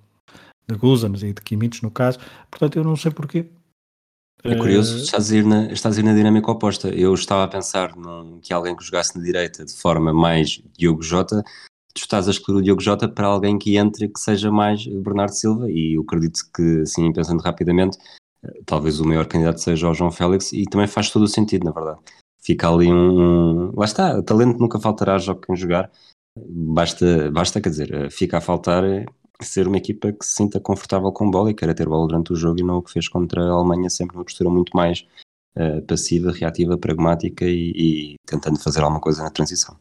de 0.70 0.76
Guzans 0.76 1.24
e 1.24 1.34
de 1.34 1.42
Kimmich, 1.42 1.82
no 1.82 1.90
caso. 1.90 2.20
Portanto, 2.52 2.78
eu 2.78 2.84
não 2.84 2.96
sei 2.96 3.12
porquê. 3.12 3.48
É 4.44 4.56
curioso, 4.56 4.98
uh, 4.98 5.00
estás, 5.00 5.32
a 5.32 5.36
ir 5.36 5.44
na, 5.44 5.72
estás 5.72 5.98
a 5.98 6.02
ir 6.02 6.04
na 6.04 6.14
dinâmica 6.14 6.52
oposta. 6.52 6.90
Eu 6.90 7.14
estava 7.16 7.44
a 7.44 7.48
pensar 7.48 7.96
num, 7.96 8.40
que 8.40 8.54
alguém 8.54 8.76
que 8.76 8.84
jogasse 8.84 9.18
na 9.18 9.24
direita 9.24 9.66
de 9.66 9.74
forma 9.74 10.14
mais 10.14 10.62
Diogo 10.78 11.02
Jota 11.02 11.44
tu 12.02 12.06
estás 12.06 12.28
a 12.28 12.32
excluir 12.32 12.58
o 12.58 12.62
Diogo 12.62 12.82
Jota 12.82 13.08
para 13.08 13.28
alguém 13.28 13.58
que 13.58 13.78
entre 13.78 14.08
que 14.08 14.20
seja 14.20 14.52
mais 14.52 14.86
Bernardo 14.86 15.34
Silva 15.34 15.70
e 15.70 15.98
eu 15.98 16.02
acredito 16.02 16.40
que, 16.56 16.82
assim, 16.82 17.12
pensando 17.12 17.42
rapidamente, 17.42 17.98
eh, 18.44 18.62
talvez 18.66 19.00
o 19.00 19.06
maior 19.06 19.26
candidato 19.26 19.60
seja 19.60 19.90
o 19.90 19.94
João 19.94 20.12
Félix 20.12 20.54
e 20.54 20.64
também 20.66 20.88
faz 20.88 21.10
todo 21.10 21.24
o 21.24 21.28
sentido, 21.28 21.66
na 21.66 21.72
verdade. 21.72 22.00
Fica 22.42 22.70
ali 22.70 22.92
um... 22.92 23.72
Lá 23.76 23.86
está, 23.86 24.22
talento 24.24 24.60
nunca 24.60 24.80
faltará, 24.80 25.18
jogo 25.18 25.42
quem 25.42 25.56
jogar. 25.56 25.92
Basta, 26.38 27.32
basta, 27.32 27.60
quer 27.60 27.70
dizer, 27.70 27.94
eh, 27.94 28.10
fica 28.10 28.38
a 28.38 28.42
faltar 28.42 28.84
ser 29.42 29.68
uma 29.68 29.78
equipa 29.78 30.12
que 30.12 30.26
se 30.26 30.34
sinta 30.34 30.60
confortável 30.60 31.12
com 31.12 31.30
bola 31.30 31.52
e 31.52 31.54
queira 31.54 31.76
ter 31.76 31.88
bola 31.88 32.08
durante 32.08 32.34
o 32.34 32.36
jogo 32.36 32.60
e 32.60 32.64
não 32.64 32.78
o 32.78 32.82
que 32.82 32.92
fez 32.92 33.08
contra 33.08 33.44
a 33.44 33.52
Alemanha, 33.52 33.90
sempre 33.90 34.18
uma 34.18 34.24
postura 34.24 34.50
muito 34.50 34.76
mais 34.76 35.06
uh, 35.56 35.82
passiva, 35.84 36.32
reativa, 36.32 36.78
pragmática 36.78 37.46
e, 37.46 37.72
e, 37.76 38.16
tentando 38.26 38.60
fazer 38.60 38.82
alguma 38.82 39.00
coisa 39.00 39.24
na 39.24 39.30
transição. 39.30 39.78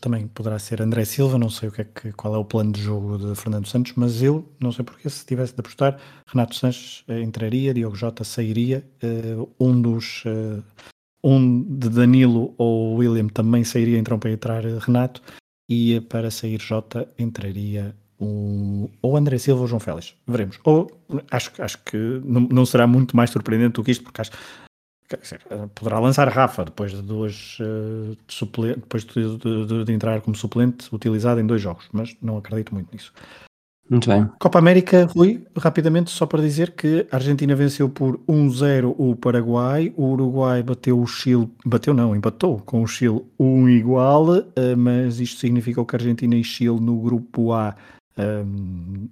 Também, 0.00 0.26
poderá 0.28 0.58
ser 0.58 0.82
André 0.82 1.04
Silva, 1.04 1.38
não 1.38 1.50
sei 1.50 1.68
o 1.68 1.72
que 1.72 1.80
é 1.80 1.84
que, 1.84 2.12
qual 2.12 2.34
é 2.34 2.38
o 2.38 2.44
plano 2.44 2.72
de 2.72 2.82
jogo 2.82 3.18
de 3.18 3.34
Fernando 3.34 3.66
Santos, 3.66 3.92
mas 3.96 4.22
eu, 4.22 4.46
não 4.60 4.72
sei 4.72 4.84
porque, 4.84 5.08
se 5.08 5.24
tivesse 5.24 5.54
de 5.54 5.60
apostar, 5.60 5.98
Renato 6.26 6.54
Sanches 6.54 7.04
uh, 7.08 7.12
entraria, 7.12 7.72
Diogo 7.72 7.96
Jota 7.96 8.24
sairia, 8.24 8.84
uh, 9.02 9.48
um 9.58 9.80
dos 9.80 10.24
um 11.22 11.62
de 11.62 11.88
Danilo 11.90 12.54
ou 12.56 12.96
William 12.96 13.28
também 13.28 13.62
sairia 13.62 13.98
então 13.98 14.18
para 14.18 14.30
entrar 14.30 14.64
Renato 14.64 15.22
e 15.68 16.00
para 16.00 16.30
sair 16.30 16.60
Jota 16.60 17.06
entraria 17.18 17.94
um, 18.20 18.88
ou 19.00 19.16
André 19.16 19.38
Silva 19.38 19.62
ou 19.62 19.66
João 19.66 19.80
Félix. 19.80 20.14
Veremos. 20.26 20.58
Ou 20.64 20.90
acho, 21.30 21.50
acho 21.58 21.78
que 21.84 21.96
não, 22.24 22.42
não 22.42 22.66
será 22.66 22.86
muito 22.86 23.16
mais 23.16 23.30
surpreendente 23.30 23.74
do 23.74 23.84
que 23.84 23.90
isto, 23.90 24.04
porque 24.04 24.20
acho 24.20 24.32
poderá 25.74 25.98
lançar 25.98 26.28
Rafa 26.28 26.64
depois 26.64 26.92
de 26.92 27.02
duas 27.02 27.58
uh, 27.60 28.16
de 28.26 28.74
depois 28.76 29.04
de, 29.04 29.36
de, 29.38 29.84
de, 29.84 29.92
entrar 29.92 30.20
como 30.20 30.36
suplente 30.36 30.94
utilizado 30.94 31.40
em 31.40 31.46
dois 31.46 31.60
jogos, 31.60 31.88
mas 31.92 32.16
não 32.22 32.38
acredito 32.38 32.74
muito 32.74 32.92
nisso. 32.92 33.12
Muito 33.88 34.08
bem. 34.08 34.24
Copa 34.38 34.60
América, 34.60 35.04
Rui, 35.06 35.44
rapidamente, 35.56 36.10
só 36.10 36.24
para 36.24 36.40
dizer 36.40 36.76
que 36.76 37.08
a 37.10 37.16
Argentina 37.16 37.56
venceu 37.56 37.88
por 37.88 38.18
1-0 38.18 38.94
o 38.96 39.16
Paraguai, 39.16 39.92
o 39.96 40.12
Uruguai 40.12 40.62
bateu 40.62 41.00
o 41.00 41.06
Chile, 41.08 41.50
bateu 41.66 41.92
não, 41.92 42.14
empatou 42.14 42.60
com 42.60 42.82
o 42.82 42.86
Chile 42.86 43.20
1 43.36 43.68
igual, 43.68 44.36
eh, 44.36 44.76
mas 44.76 45.18
isto 45.18 45.40
significou 45.40 45.84
que 45.84 45.96
a 45.96 45.98
Argentina 45.98 46.36
e 46.36 46.44
Chile 46.44 46.78
no 46.78 47.00
grupo 47.00 47.52
A 47.52 47.74
um, 48.16 48.22
ehm, 48.22 49.08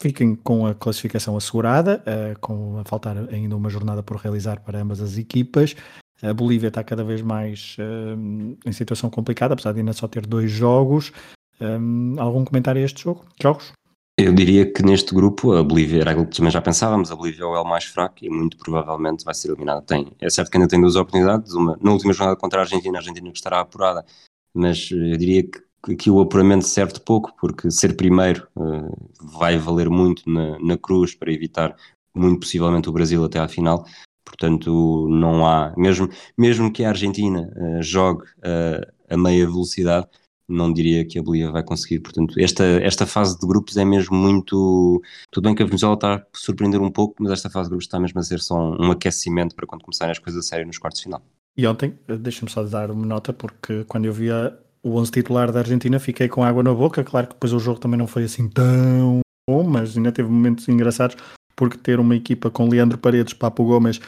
fiquem 0.00 0.34
com 0.34 0.66
a 0.66 0.74
classificação 0.74 1.36
assegurada, 1.36 2.02
uh, 2.06 2.38
com 2.40 2.78
a 2.78 2.84
faltar 2.84 3.16
ainda 3.30 3.54
uma 3.54 3.68
jornada 3.68 4.02
por 4.02 4.16
realizar 4.16 4.60
para 4.60 4.80
ambas 4.80 5.00
as 5.00 5.18
equipas. 5.18 5.76
A 6.22 6.32
Bolívia 6.32 6.68
está 6.68 6.82
cada 6.82 7.04
vez 7.04 7.22
mais 7.22 7.76
uh, 7.78 8.58
em 8.66 8.72
situação 8.72 9.10
complicada, 9.10 9.54
apesar 9.54 9.72
de 9.72 9.80
ainda 9.80 9.92
só 9.92 10.08
ter 10.08 10.26
dois 10.26 10.50
jogos. 10.50 11.12
Um, 11.60 12.14
ehm, 12.14 12.18
algum 12.18 12.44
comentário 12.44 12.80
a 12.80 12.84
este 12.84 13.02
jogo? 13.02 13.24
Jogos? 13.40 13.72
Eu 14.18 14.34
diria 14.34 14.70
que 14.70 14.82
neste 14.82 15.14
grupo 15.14 15.52
a 15.52 15.62
Bolívia 15.62 16.02
era 16.02 16.10
aquilo 16.10 16.26
que 16.26 16.36
também 16.36 16.50
já 16.50 16.60
pensávamos, 16.60 17.10
a 17.10 17.16
Bolívia 17.16 17.44
é 17.44 17.46
o 17.46 17.64
mais 17.64 17.84
fraco 17.84 18.16
e 18.22 18.28
muito 18.28 18.56
provavelmente 18.58 19.24
vai 19.24 19.34
ser 19.34 19.48
eliminada. 19.48 19.80
Tem, 19.80 20.12
é 20.20 20.28
certo 20.28 20.50
que 20.50 20.58
ainda 20.58 20.68
tem 20.68 20.78
duas 20.78 20.94
oportunidades, 20.94 21.54
uma 21.54 21.78
na 21.80 21.90
última 21.90 22.12
jornada 22.12 22.38
contra 22.38 22.60
a 22.60 22.62
Argentina, 22.62 22.98
a 22.98 23.00
Argentina 23.00 23.30
que 23.30 23.38
estará 23.38 23.60
apurada, 23.60 24.04
mas 24.52 24.90
eh, 24.92 25.14
eu 25.14 25.16
diria 25.16 25.42
que 25.44 25.62
aqui 25.88 26.10
o 26.10 26.20
apuramento 26.20 26.66
serve 26.66 26.94
de 26.94 27.00
pouco, 27.00 27.32
porque 27.40 27.70
ser 27.70 27.96
primeiro 27.96 28.46
uh, 28.56 29.10
vai 29.20 29.56
valer 29.56 29.88
muito 29.88 30.28
na, 30.28 30.58
na, 30.58 30.76
cruz 30.76 31.14
para 31.14 31.32
evitar 31.32 31.74
muito 32.14 32.40
possivelmente 32.40 32.88
o 32.88 32.92
Brasil 32.92 33.24
até 33.24 33.38
à 33.38 33.48
final. 33.48 33.86
Portanto, 34.24 35.08
não 35.10 35.46
há, 35.46 35.72
mesmo, 35.76 36.08
mesmo 36.36 36.72
que 36.72 36.84
a 36.84 36.90
Argentina 36.90 37.50
uh, 37.56 37.82
jogue 37.82 38.24
uh, 38.24 38.92
a 39.08 39.16
meia 39.16 39.46
velocidade, 39.46 40.06
não 40.48 40.72
diria 40.72 41.04
que 41.04 41.18
a 41.18 41.22
Bolívia 41.22 41.52
vai 41.52 41.62
conseguir. 41.62 42.00
Portanto, 42.00 42.34
esta, 42.38 42.64
esta 42.64 43.06
fase 43.06 43.38
de 43.38 43.46
grupos 43.46 43.76
é 43.76 43.84
mesmo 43.84 44.16
muito. 44.16 45.00
Tudo 45.30 45.44
bem 45.44 45.54
que 45.54 45.62
a 45.62 45.66
Venezuela 45.66 45.94
está 45.94 46.14
a 46.16 46.22
surpreender 46.34 46.80
um 46.80 46.90
pouco, 46.90 47.14
mas 47.20 47.32
esta 47.32 47.48
fase 47.48 47.68
de 47.68 47.70
grupos 47.70 47.86
está 47.86 48.00
mesmo 48.00 48.18
a 48.18 48.22
ser 48.22 48.40
só 48.40 48.56
um, 48.56 48.86
um 48.86 48.90
aquecimento 48.90 49.54
para 49.54 49.66
quando 49.66 49.82
começarem 49.82 50.12
as 50.12 50.18
coisas 50.18 50.44
a 50.44 50.48
sério 50.48 50.66
nos 50.66 50.78
quartos 50.78 51.00
de 51.00 51.04
final. 51.04 51.22
E 51.56 51.66
ontem, 51.66 51.98
deixa-me 52.20 52.50
só 52.50 52.62
dar 52.64 52.90
uma 52.90 53.06
nota, 53.06 53.32
porque 53.32 53.84
quando 53.84 54.06
eu 54.06 54.12
via 54.12 54.58
o 54.82 54.96
11 54.96 55.10
titular 55.10 55.52
da 55.52 55.60
Argentina 55.60 55.98
fiquei 55.98 56.28
com 56.28 56.42
água 56.44 56.62
na 56.62 56.74
boca. 56.74 57.04
Claro 57.04 57.28
que 57.28 57.34
depois 57.34 57.52
o 57.52 57.58
jogo 57.58 57.80
também 57.80 57.98
não 57.98 58.06
foi 58.06 58.24
assim 58.24 58.48
tão 58.48 59.20
bom, 59.48 59.62
mas 59.64 59.96
ainda 59.96 60.12
teve 60.12 60.28
momentos 60.28 60.68
engraçados, 60.68 61.16
porque 61.56 61.76
ter 61.76 61.98
uma 62.00 62.16
equipa 62.16 62.50
com 62.50 62.68
Leandro 62.68 62.98
Paredes, 62.98 63.34
Papo 63.34 63.64
Gomes, 63.64 64.00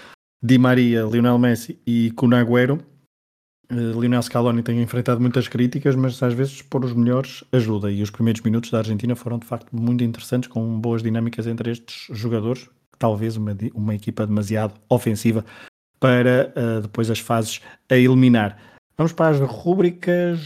Di 0.43 0.59
Maria, 0.59 1.03
Lionel 1.03 1.39
Messi 1.39 1.79
e 1.87 2.11
Cunagüero 2.13 2.81
Uh, 3.73 3.99
Lionel 3.99 4.23
Scaloni 4.23 4.63
tem 4.63 4.83
enfrentado 4.83 5.19
muitas 5.19 5.49
críticas, 5.49 5.97
mas 5.97 6.23
às 6.23 6.35
vezes 6.35 6.61
pôr 6.61 6.85
os 6.85 6.93
melhores 6.93 7.43
ajuda. 7.53 7.91
E 7.91 8.03
os 8.03 8.11
primeiros 8.11 8.43
minutos 8.43 8.71
da 8.71 8.79
Argentina 8.79 9.17
foram 9.17 9.39
de 9.39 9.47
facto 9.47 9.75
muito 9.75 10.05
interessantes, 10.05 10.49
com 10.49 10.79
boas 10.79 11.03
dinâmicas 11.03 11.47
entre 11.47 11.71
estes 11.71 12.07
jogadores. 12.11 12.69
Talvez 12.99 13.39
uma, 13.39 13.57
uma 13.73 13.95
equipa 13.95 14.27
demasiado 14.27 14.75
ofensiva 14.91 15.43
para 15.99 16.53
uh, 16.55 16.83
depois 16.83 17.11
as 17.11 17.19
fases 17.19 17.63
a 17.91 17.97
eliminar. 17.97 18.59
Vamos 18.97 19.13
para 19.13 19.31
as 19.31 19.41
rubricas. 19.41 20.41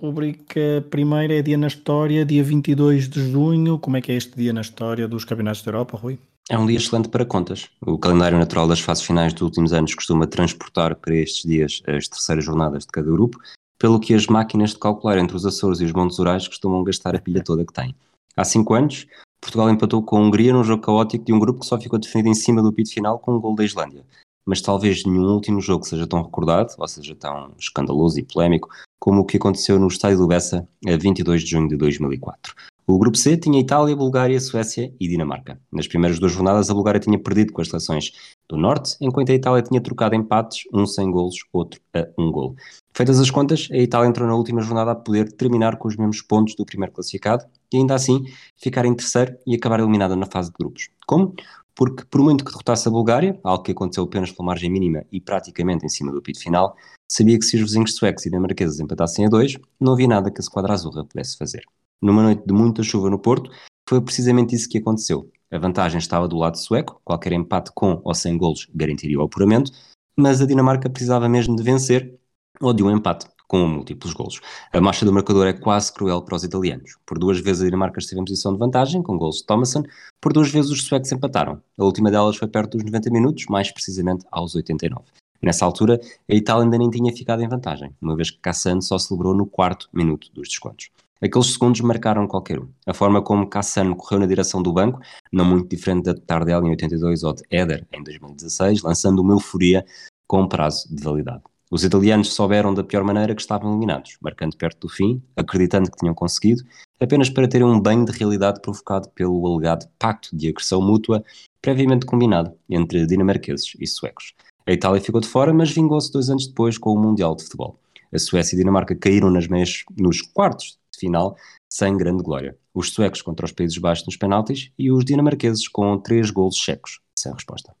Rubrica 0.00 0.84
primeira 0.90 1.34
é 1.34 1.42
Dia 1.42 1.56
na 1.56 1.68
História, 1.68 2.24
dia 2.24 2.42
22 2.42 3.08
de 3.08 3.30
junho. 3.30 3.78
Como 3.78 3.96
é 3.96 4.00
que 4.00 4.10
é 4.10 4.16
este 4.16 4.36
dia 4.36 4.52
na 4.52 4.60
história 4.60 5.06
dos 5.06 5.24
Campeonatos 5.24 5.62
da 5.62 5.70
Europa, 5.70 5.96
Rui? 5.96 6.18
É 6.50 6.58
um 6.58 6.66
dia 6.66 6.76
excelente 6.76 7.08
para 7.08 7.24
contas. 7.24 7.68
O 7.80 7.96
calendário 7.96 8.36
natural 8.36 8.66
das 8.66 8.80
fases 8.80 9.04
finais 9.04 9.32
dos 9.32 9.42
últimos 9.42 9.72
anos 9.72 9.94
costuma 9.94 10.26
transportar 10.26 10.96
para 10.96 11.14
estes 11.14 11.48
dias 11.48 11.82
as 11.86 12.08
terceiras 12.08 12.44
jornadas 12.44 12.84
de 12.84 12.90
cada 12.90 13.10
grupo, 13.10 13.38
pelo 13.78 14.00
que 14.00 14.12
as 14.12 14.26
máquinas 14.26 14.70
de 14.70 14.78
calcular 14.78 15.18
entre 15.18 15.36
os 15.36 15.46
Açores 15.46 15.80
e 15.80 15.84
os 15.84 15.92
Montes 15.92 16.18
Urais 16.18 16.48
costumam 16.48 16.82
gastar 16.82 17.14
a 17.14 17.20
pilha 17.20 17.44
toda 17.44 17.64
que 17.64 17.72
têm. 17.72 17.94
Há 18.36 18.44
cinco 18.44 18.74
anos, 18.74 19.06
Portugal 19.40 19.70
empatou 19.70 20.02
com 20.02 20.16
a 20.16 20.20
Hungria 20.20 20.52
num 20.52 20.64
jogo 20.64 20.82
caótico 20.82 21.24
de 21.24 21.32
um 21.32 21.38
grupo 21.38 21.60
que 21.60 21.66
só 21.66 21.80
ficou 21.80 21.98
definido 21.98 22.28
em 22.28 22.34
cima 22.34 22.60
do 22.60 22.72
pito 22.72 22.92
final 22.92 23.18
com 23.18 23.36
um 23.36 23.40
gol 23.40 23.54
da 23.54 23.64
Islândia. 23.64 24.04
Mas 24.44 24.60
talvez 24.60 25.04
nenhum 25.04 25.34
último 25.34 25.60
jogo 25.60 25.84
seja 25.84 26.06
tão 26.06 26.22
recordado, 26.22 26.74
ou 26.78 26.88
seja, 26.88 27.14
tão 27.14 27.52
escandaloso 27.58 28.18
e 28.18 28.24
polémico, 28.24 28.68
como 28.98 29.20
o 29.20 29.24
que 29.24 29.36
aconteceu 29.36 29.78
no 29.78 29.88
estádio 29.88 30.18
do 30.18 30.26
Bessa 30.26 30.68
a 30.86 30.96
22 30.96 31.42
de 31.42 31.50
junho 31.50 31.68
de 31.68 31.76
2004. 31.76 32.54
O 32.84 32.98
grupo 32.98 33.16
C 33.16 33.36
tinha 33.36 33.60
Itália, 33.60 33.94
Bulgária, 33.94 34.40
Suécia 34.40 34.92
e 34.98 35.08
Dinamarca. 35.08 35.58
Nas 35.70 35.86
primeiras 35.86 36.18
duas 36.18 36.32
jornadas, 36.32 36.68
a 36.68 36.74
Bulgária 36.74 36.98
tinha 36.98 37.18
perdido 37.18 37.52
com 37.52 37.62
as 37.62 37.68
seleções 37.68 38.10
do 38.48 38.56
Norte, 38.56 38.96
enquanto 39.00 39.30
a 39.30 39.34
Itália 39.34 39.62
tinha 39.62 39.80
trocado 39.80 40.16
empates, 40.16 40.64
um 40.74 40.84
sem 40.84 41.08
golos, 41.10 41.36
outro 41.52 41.80
a 41.94 42.08
um 42.18 42.30
gol. 42.32 42.56
Feitas 42.94 43.20
as 43.20 43.30
contas, 43.30 43.68
a 43.70 43.78
Itália 43.78 44.08
entrou 44.08 44.28
na 44.28 44.34
última 44.34 44.60
jornada 44.60 44.90
a 44.90 44.96
poder 44.96 45.32
terminar 45.32 45.76
com 45.76 45.88
os 45.88 45.96
mesmos 45.96 46.20
pontos 46.20 46.54
do 46.56 46.66
primeiro 46.66 46.92
classificado 46.92 47.44
e 47.72 47.76
ainda 47.76 47.94
assim 47.94 48.24
ficar 48.58 48.84
em 48.84 48.94
terceiro 48.94 49.36
e 49.46 49.54
acabar 49.54 49.80
eliminada 49.80 50.14
na 50.14 50.26
fase 50.26 50.50
de 50.50 50.56
grupos. 50.58 50.90
Como? 51.06 51.34
Porque 51.74 52.04
por 52.04 52.20
muito 52.20 52.44
que 52.44 52.50
derrotasse 52.50 52.86
a 52.86 52.90
Bulgária, 52.90 53.38
algo 53.42 53.62
que 53.62 53.72
aconteceu 53.72 54.04
apenas 54.04 54.30
pela 54.30 54.46
margem 54.46 54.70
mínima 54.70 55.04
e 55.10 55.20
praticamente 55.20 55.86
em 55.86 55.88
cima 55.88 56.12
do 56.12 56.22
pito 56.22 56.40
final, 56.40 56.76
sabia 57.10 57.38
que 57.38 57.44
se 57.44 57.56
os 57.56 57.62
vizinhos 57.62 57.94
suecos 57.94 58.26
e 58.26 58.30
dinamarqueses 58.30 58.80
empatassem 58.80 59.26
a 59.26 59.28
dois, 59.28 59.56
não 59.80 59.92
havia 59.92 60.08
nada 60.08 60.30
que 60.30 60.40
a 60.40 60.42
Squadra 60.42 60.74
Azurra 60.74 61.04
pudesse 61.04 61.36
fazer 61.36 61.62
numa 62.02 62.22
noite 62.22 62.42
de 62.44 62.52
muita 62.52 62.82
chuva 62.82 63.08
no 63.08 63.18
Porto, 63.18 63.50
foi 63.88 64.00
precisamente 64.00 64.56
isso 64.56 64.68
que 64.68 64.78
aconteceu. 64.78 65.30
A 65.50 65.58
vantagem 65.58 65.98
estava 65.98 66.26
do 66.26 66.36
lado 66.36 66.58
sueco, 66.58 67.00
qualquer 67.04 67.32
empate 67.32 67.70
com 67.72 68.00
ou 68.04 68.14
sem 68.14 68.36
golos 68.36 68.68
garantiria 68.74 69.18
o 69.18 69.22
apuramento, 69.22 69.70
mas 70.16 70.40
a 70.42 70.46
Dinamarca 70.46 70.90
precisava 70.90 71.28
mesmo 71.28 71.54
de 71.54 71.62
vencer 71.62 72.18
ou 72.60 72.72
de 72.72 72.82
um 72.82 72.90
empate 72.90 73.26
com 73.52 73.68
múltiplos 73.68 74.14
golos. 74.14 74.40
A 74.72 74.80
marcha 74.80 75.04
do 75.04 75.12
marcador 75.12 75.46
é 75.46 75.52
quase 75.52 75.92
cruel 75.92 76.22
para 76.22 76.36
os 76.36 76.42
italianos. 76.42 76.96
Por 77.04 77.18
duas 77.18 77.38
vezes 77.38 77.60
a 77.60 77.64
Dinamarca 77.66 77.98
esteve 77.98 78.22
em 78.22 78.24
posição 78.24 78.54
de 78.54 78.58
vantagem, 78.58 79.02
com 79.02 79.18
golos 79.18 79.36
de 79.36 79.44
Thomasson, 79.44 79.82
por 80.18 80.32
duas 80.32 80.50
vezes 80.50 80.70
os 80.70 80.82
suecos 80.84 81.12
empataram. 81.12 81.60
A 81.78 81.84
última 81.84 82.10
delas 82.10 82.36
foi 82.36 82.48
perto 82.48 82.78
dos 82.78 82.86
90 82.86 83.10
minutos, 83.10 83.44
mais 83.50 83.70
precisamente 83.70 84.24
aos 84.32 84.54
89. 84.54 85.04
Nessa 85.42 85.66
altura, 85.66 86.00
a 86.30 86.34
Itália 86.34 86.64
ainda 86.64 86.78
nem 86.78 86.88
tinha 86.88 87.14
ficado 87.14 87.42
em 87.42 87.48
vantagem, 87.48 87.94
uma 88.00 88.16
vez 88.16 88.30
que 88.30 88.38
Cassano 88.38 88.80
só 88.80 88.96
celebrou 88.96 89.34
no 89.34 89.44
quarto 89.44 89.86
minuto 89.92 90.30
dos 90.32 90.48
descontos. 90.48 90.88
Aqueles 91.20 91.52
segundos 91.52 91.82
marcaram 91.82 92.26
qualquer 92.26 92.58
um. 92.58 92.68
A 92.86 92.94
forma 92.94 93.20
como 93.20 93.46
Cassano 93.46 93.94
correu 93.94 94.20
na 94.20 94.26
direção 94.26 94.62
do 94.62 94.72
banco, 94.72 94.98
não 95.30 95.44
muito 95.44 95.68
diferente 95.68 96.04
da 96.04 96.14
de 96.14 96.22
Tardelli 96.22 96.68
em 96.68 96.70
82 96.70 97.22
ou 97.22 97.34
de 97.34 97.42
Éder 97.50 97.86
em 97.92 98.02
2016, 98.02 98.82
lançando 98.82 99.20
uma 99.20 99.34
euforia 99.34 99.84
com 100.26 100.48
prazo 100.48 100.88
de 100.88 101.02
validade. 101.02 101.42
Os 101.72 101.84
italianos 101.84 102.34
souberam 102.34 102.74
da 102.74 102.84
pior 102.84 103.02
maneira 103.02 103.34
que 103.34 103.40
estavam 103.40 103.70
eliminados, 103.70 104.18
marcando 104.20 104.54
perto 104.58 104.86
do 104.86 104.92
fim, 104.92 105.22
acreditando 105.34 105.90
que 105.90 105.96
tinham 105.96 106.14
conseguido, 106.14 106.62
apenas 107.00 107.30
para 107.30 107.48
terem 107.48 107.66
um 107.66 107.80
banho 107.80 108.04
de 108.04 108.12
realidade 108.12 108.60
provocado 108.60 109.08
pelo 109.08 109.46
alegado 109.46 109.88
pacto 109.98 110.36
de 110.36 110.50
agressão 110.50 110.82
mútua 110.82 111.24
previamente 111.62 112.04
combinado 112.04 112.54
entre 112.68 113.06
dinamarqueses 113.06 113.74
e 113.80 113.86
suecos. 113.86 114.34
A 114.66 114.72
Itália 114.72 115.00
ficou 115.00 115.18
de 115.18 115.26
fora, 115.26 115.50
mas 115.54 115.70
vingou-se 115.70 116.12
dois 116.12 116.28
anos 116.28 116.46
depois 116.46 116.76
com 116.76 116.92
o 116.92 117.00
Mundial 117.00 117.34
de 117.34 117.44
Futebol. 117.44 117.80
A 118.12 118.18
Suécia 118.18 118.54
e 118.54 118.58
a 118.58 118.60
Dinamarca 118.60 118.94
caíram 118.94 119.30
nas 119.30 119.48
meias, 119.48 119.82
nos 119.96 120.20
quartos 120.20 120.78
final 120.98 121.38
sem 121.72 121.96
grande 121.96 122.22
glória. 122.22 122.54
Os 122.74 122.90
suecos 122.90 123.22
contra 123.22 123.46
os 123.46 123.52
Países 123.52 123.78
Baixos 123.78 124.04
nos 124.04 124.18
penaltis 124.18 124.70
e 124.78 124.92
os 124.92 125.06
dinamarqueses 125.06 125.66
com 125.68 125.98
três 125.98 126.30
golos 126.30 126.62
secos, 126.62 127.00
sem 127.18 127.32
resposta. 127.32 127.74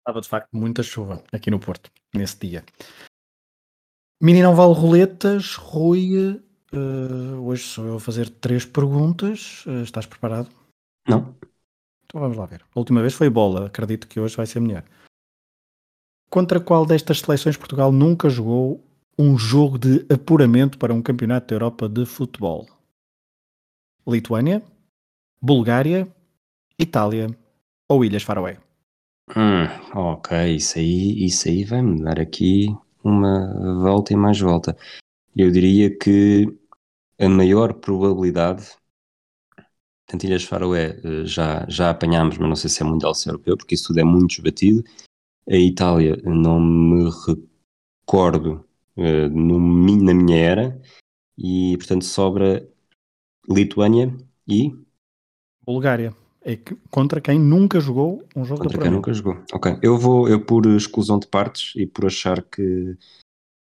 Estava 0.00 0.20
de 0.20 0.28
facto 0.28 0.50
muita 0.52 0.82
chuva 0.82 1.24
aqui 1.32 1.50
no 1.50 1.58
Porto, 1.58 1.90
nesse 2.14 2.38
dia. 2.38 2.62
Mini 4.20 4.42
não 4.42 4.54
vale 4.54 4.74
roletas, 4.74 5.54
Rui. 5.56 6.40
Uh, 6.72 7.40
hoje 7.42 7.62
sou 7.62 7.86
eu 7.86 7.96
a 7.96 8.00
fazer 8.00 8.28
três 8.28 8.64
perguntas. 8.64 9.64
Uh, 9.66 9.82
estás 9.82 10.06
preparado? 10.06 10.48
Não. 11.08 11.34
Então 12.04 12.20
vamos 12.20 12.36
lá 12.36 12.46
ver. 12.46 12.62
A 12.74 12.78
última 12.78 13.00
vez 13.00 13.14
foi 13.14 13.28
bola, 13.28 13.66
acredito 13.66 14.08
que 14.08 14.20
hoje 14.20 14.36
vai 14.36 14.46
ser 14.46 14.60
melhor. 14.60 14.84
Contra 16.30 16.60
qual 16.60 16.86
destas 16.86 17.20
seleções 17.20 17.56
Portugal 17.56 17.92
nunca 17.92 18.28
jogou 18.28 18.84
um 19.18 19.38
jogo 19.38 19.78
de 19.78 20.04
apuramento 20.12 20.78
para 20.78 20.92
um 20.92 21.02
campeonato 21.02 21.48
da 21.48 21.54
Europa 21.54 21.88
de 21.88 22.04
futebol. 22.04 22.66
Lituânia, 24.06 24.62
Bulgária, 25.40 26.08
Itália 26.78 27.28
ou 27.88 28.04
Ilhas 28.04 28.22
Faroé? 28.22 28.58
Hum, 29.36 29.66
ok, 29.94 30.56
isso 30.56 30.78
aí, 30.78 31.24
isso 31.24 31.48
aí 31.48 31.64
vai-me 31.64 32.02
dar 32.02 32.20
aqui 32.20 32.66
uma 33.04 33.80
volta 33.80 34.12
e 34.12 34.16
mais 34.16 34.40
volta. 34.40 34.76
Eu 35.36 35.50
diria 35.50 35.96
que 35.96 36.46
a 37.18 37.28
maior 37.28 37.74
probabilidade, 37.74 38.66
portanto, 40.06 40.24
Ilhas 40.24 40.44
Faroé 40.44 41.00
eh, 41.04 41.26
já, 41.26 41.66
já 41.68 41.90
apanhámos, 41.90 42.38
mas 42.38 42.48
não 42.48 42.56
sei 42.56 42.70
se 42.70 42.82
é 42.82 42.86
mundial 42.86 43.10
ou 43.10 43.14
se 43.14 43.28
é 43.28 43.32
europeu, 43.32 43.56
porque 43.56 43.74
isso 43.74 43.88
tudo 43.88 44.00
é 44.00 44.04
muito 44.04 44.32
esbatido. 44.32 44.82
A 45.48 45.56
Itália 45.56 46.16
não 46.24 46.58
me 46.60 47.10
recordo 48.06 48.66
eh, 48.96 49.28
no 49.28 49.58
na 50.02 50.14
minha 50.14 50.38
era, 50.38 50.80
e 51.36 51.76
portanto 51.76 52.04
sobra 52.04 52.66
Lituânia 53.48 54.16
e 54.48 54.72
Bulgária. 55.62 56.14
É 56.44 56.56
que, 56.56 56.76
contra 56.90 57.20
quem 57.20 57.38
nunca 57.38 57.80
jogou 57.80 58.22
um 58.36 58.44
jogo 58.44 58.62
contra 58.62 58.78
da 58.78 58.84
quem 58.84 58.92
nunca 58.92 59.12
jogou. 59.14 59.38
Ok, 59.52 59.78
eu 59.82 59.96
vou, 59.96 60.28
eu 60.28 60.40
por 60.40 60.66
exclusão 60.66 61.18
de 61.18 61.26
partes 61.26 61.72
e 61.74 61.86
por 61.86 62.04
achar 62.04 62.42
que, 62.42 62.96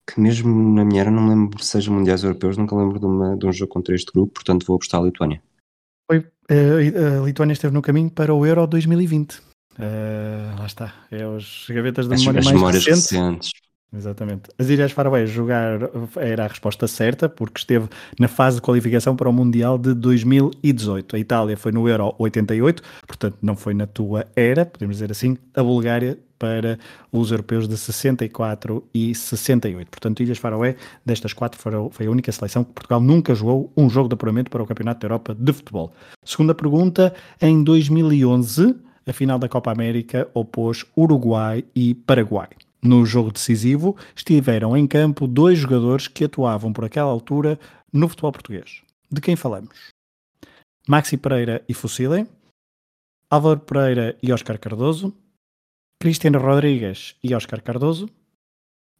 que 0.09 0.19
mesmo 0.19 0.73
na 0.73 0.85
minha 0.85 1.01
era 1.01 1.11
não 1.11 1.23
me 1.23 1.29
lembro, 1.31 1.61
seja 1.61 1.91
mundiais 1.91 2.23
europeus, 2.23 2.57
nunca 2.57 2.75
lembro 2.75 2.97
de, 2.97 3.05
uma, 3.05 3.35
de 3.35 3.45
um 3.45 3.51
jogo 3.51 3.73
contra 3.73 3.93
este 3.93 4.11
grupo, 4.11 4.35
portanto 4.35 4.65
vou 4.65 4.77
apostar 4.77 5.01
a 5.01 5.03
Lituânia. 5.03 5.41
Foi, 6.09 6.25
eh, 6.49 7.19
a 7.19 7.25
Lituânia 7.25 7.53
esteve 7.53 7.73
no 7.73 7.81
caminho 7.81 8.09
para 8.09 8.33
o 8.33 8.45
Euro 8.45 8.65
2020. 8.67 9.41
Eh, 9.77 10.55
lá 10.57 10.65
está. 10.65 10.93
É 11.11 11.27
os 11.27 11.67
gavetas 11.69 12.07
da 12.07 12.15
As, 12.15 12.21
memória 12.21 12.39
as 12.39 12.45
mais 12.45 12.55
memórias 12.55 12.85
recente. 12.85 13.13
recentes. 13.15 13.51
Exatamente. 13.93 14.49
As 14.57 14.69
Ilhas 14.69 14.93
Faroé 14.93 15.25
jogar 15.25 15.79
era 16.15 16.45
a 16.45 16.47
resposta 16.47 16.87
certa, 16.87 17.27
porque 17.27 17.59
esteve 17.59 17.89
na 18.17 18.29
fase 18.29 18.55
de 18.55 18.61
qualificação 18.61 19.17
para 19.17 19.29
o 19.29 19.33
Mundial 19.33 19.77
de 19.77 19.93
2018. 19.93 21.15
A 21.15 21.19
Itália 21.19 21.57
foi 21.57 21.73
no 21.73 21.89
Euro 21.89 22.15
88, 22.17 22.81
portanto 23.05 23.37
não 23.41 23.55
foi 23.55 23.73
na 23.73 23.85
tua 23.85 24.25
era, 24.33 24.65
podemos 24.65 24.95
dizer 24.95 25.11
assim. 25.11 25.37
A 25.53 25.61
Bulgária 25.61 26.17
para 26.39 26.79
os 27.11 27.29
europeus 27.29 27.67
de 27.67 27.77
64 27.77 28.83
e 28.93 29.13
68. 29.13 29.89
Portanto, 29.89 30.23
Ilhas 30.23 30.39
Faroé, 30.39 30.75
destas 31.05 31.33
quatro, 31.33 31.59
foi 31.91 32.07
a 32.07 32.09
única 32.09 32.31
seleção 32.31 32.63
que 32.63 32.71
Portugal 32.71 32.99
nunca 32.99 33.35
jogou 33.35 33.71
um 33.77 33.87
jogo 33.87 34.09
de 34.09 34.15
apuramento 34.15 34.49
para 34.49 34.63
o 34.63 34.65
Campeonato 34.65 35.01
da 35.01 35.05
Europa 35.05 35.35
de 35.37 35.53
Futebol. 35.53 35.93
Segunda 36.25 36.55
pergunta, 36.55 37.13
em 37.39 37.63
2011, 37.63 38.75
a 39.05 39.13
final 39.13 39.37
da 39.37 39.47
Copa 39.47 39.71
América 39.71 40.27
opôs 40.33 40.83
Uruguai 40.97 41.63
e 41.75 41.93
Paraguai. 41.93 42.49
No 42.83 43.05
jogo 43.05 43.31
decisivo, 43.31 43.95
estiveram 44.15 44.75
em 44.75 44.87
campo 44.87 45.27
dois 45.27 45.59
jogadores 45.59 46.07
que 46.07 46.25
atuavam 46.25 46.73
por 46.73 46.83
aquela 46.83 47.11
altura 47.11 47.59
no 47.93 48.09
futebol 48.09 48.31
português. 48.31 48.81
De 49.11 49.21
quem 49.21 49.35
falamos? 49.35 49.91
Maxi 50.87 51.15
Pereira 51.15 51.63
e 51.69 51.73
Fucile, 51.75 52.27
Álvaro 53.29 53.59
Pereira 53.59 54.17
e 54.21 54.31
Óscar 54.33 54.59
Cardoso, 54.59 55.13
Cristiano 56.01 56.39
Rodrigues 56.39 57.15
e 57.23 57.35
Óscar 57.35 57.61
Cardoso, 57.61 58.09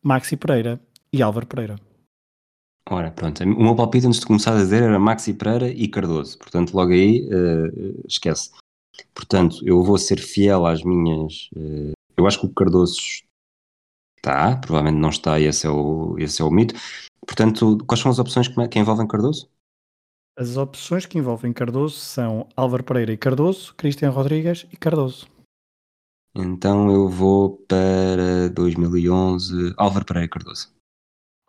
Maxi 0.04 0.38
Pereira 0.38 0.80
e 1.12 1.22
Álvaro 1.24 1.48
Pereira. 1.48 1.76
Ora, 2.88 3.12
pronto, 3.12 3.44
o 3.44 3.64
meu 3.64 3.76
palpite 3.76 4.06
antes 4.06 4.20
de 4.20 4.26
começar 4.26 4.54
a 4.54 4.58
dizer 4.58 4.84
era 4.84 5.00
Maxi 5.00 5.34
Pereira 5.34 5.70
e 5.70 5.88
Cardoso, 5.88 6.38
portanto 6.38 6.74
logo 6.74 6.92
aí 6.92 7.28
eh, 7.32 8.04
esquece. 8.08 8.52
Portanto, 9.14 9.58
eu 9.66 9.84
vou 9.84 9.98
ser 9.98 10.20
fiel 10.20 10.66
às 10.66 10.84
minhas. 10.84 11.50
eh, 11.56 11.94
eu 12.18 12.28
acho 12.28 12.40
que 12.40 12.46
o 12.46 12.54
Cardoso 12.54 13.00
está, 14.22 14.56
provavelmente 14.56 15.02
não 15.02 15.10
está, 15.10 15.40
e 15.40 15.46
esse 15.46 15.66
é 15.66 15.70
o, 15.70 16.16
esse 16.20 16.42
é 16.42 16.46
o 16.46 16.52
mito. 16.52 16.76
Portanto, 17.26 17.78
quais 17.88 18.00
são 18.00 18.12
as 18.12 18.20
opções 18.20 18.48
que, 18.48 18.68
que 18.68 18.80
envolvem 18.80 19.08
Cardoso? 19.08 19.50
As 20.38 20.56
opções 20.58 21.06
que 21.06 21.18
envolvem 21.18 21.52
Cardoso 21.52 21.98
são 21.98 22.48
Álvaro 22.56 22.84
Pereira 22.84 23.12
e 23.12 23.18
Cardoso, 23.18 23.74
Cristiano 23.76 24.14
Rodrigues 24.14 24.66
e 24.72 24.78
Cardoso. 24.78 25.28
Então 26.34 26.90
eu 26.90 27.10
vou 27.10 27.58
para 27.68 28.50
2011, 28.54 29.74
Álvaro 29.76 30.06
Pereira 30.06 30.26
e 30.26 30.30
Cardoso. 30.30 30.74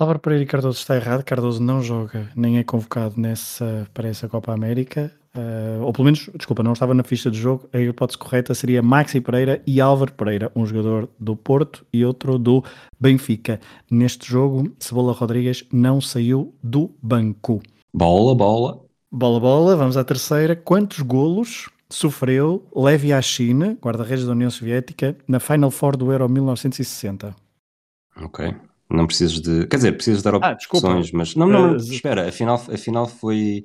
Álvaro 0.00 0.18
Pereira 0.18 0.44
e 0.44 0.46
Cardoso 0.46 0.80
está 0.80 0.96
errado. 0.96 1.24
Cardoso 1.24 1.62
não 1.62 1.80
joga 1.80 2.32
nem 2.34 2.58
é 2.58 2.64
convocado 2.64 3.20
nessa, 3.20 3.88
para 3.94 4.08
essa 4.08 4.28
Copa 4.28 4.52
América. 4.52 5.16
Eh, 5.34 5.78
ou 5.80 5.92
pelo 5.92 6.04
menos, 6.04 6.28
desculpa, 6.36 6.62
não 6.62 6.72
estava 6.72 6.92
na 6.94 7.02
ficha 7.02 7.30
de 7.30 7.38
jogo. 7.38 7.68
A 7.72 7.78
hipótese 7.80 8.18
correta 8.18 8.54
seria 8.54 8.82
Maxi 8.82 9.20
Pereira 9.20 9.62
e 9.66 9.80
Álvaro 9.80 10.12
Pereira, 10.12 10.50
um 10.54 10.66
jogador 10.66 11.08
do 11.18 11.34
Porto 11.36 11.84
e 11.92 12.04
outro 12.04 12.38
do 12.38 12.62
Benfica. 13.00 13.60
Neste 13.90 14.28
jogo, 14.30 14.70
Cebola 14.78 15.12
Rodrigues 15.12 15.64
não 15.72 16.00
saiu 16.00 16.54
do 16.62 16.90
banco. 17.02 17.62
Bola, 17.94 18.34
bola. 18.34 18.80
Bola, 19.10 19.40
bola, 19.40 19.76
vamos 19.76 19.96
à 19.96 20.04
terceira. 20.04 20.56
Quantos 20.56 21.00
golos 21.00 21.68
sofreu 21.90 22.66
Levi 22.74 23.08
Yashin, 23.08 23.76
guarda-redes 23.82 24.24
da 24.24 24.32
União 24.32 24.50
Soviética, 24.50 25.16
na 25.28 25.38
Final 25.38 25.70
Four 25.70 25.96
do 25.96 26.10
Euro 26.10 26.28
1960? 26.28 27.34
Ok. 28.16 28.54
Não 28.90 29.06
precisas 29.06 29.40
de. 29.40 29.66
Quer 29.66 29.76
dizer, 29.76 29.92
precisas 29.92 30.22
dar 30.22 30.34
Ah, 30.36 30.56
opções, 30.70 31.12
mas. 31.12 31.34
Não, 31.34 31.46
não, 31.46 31.74
Eh, 31.74 31.76
espera, 31.76 32.28
afinal, 32.28 32.56
afinal 32.56 33.06
foi. 33.06 33.64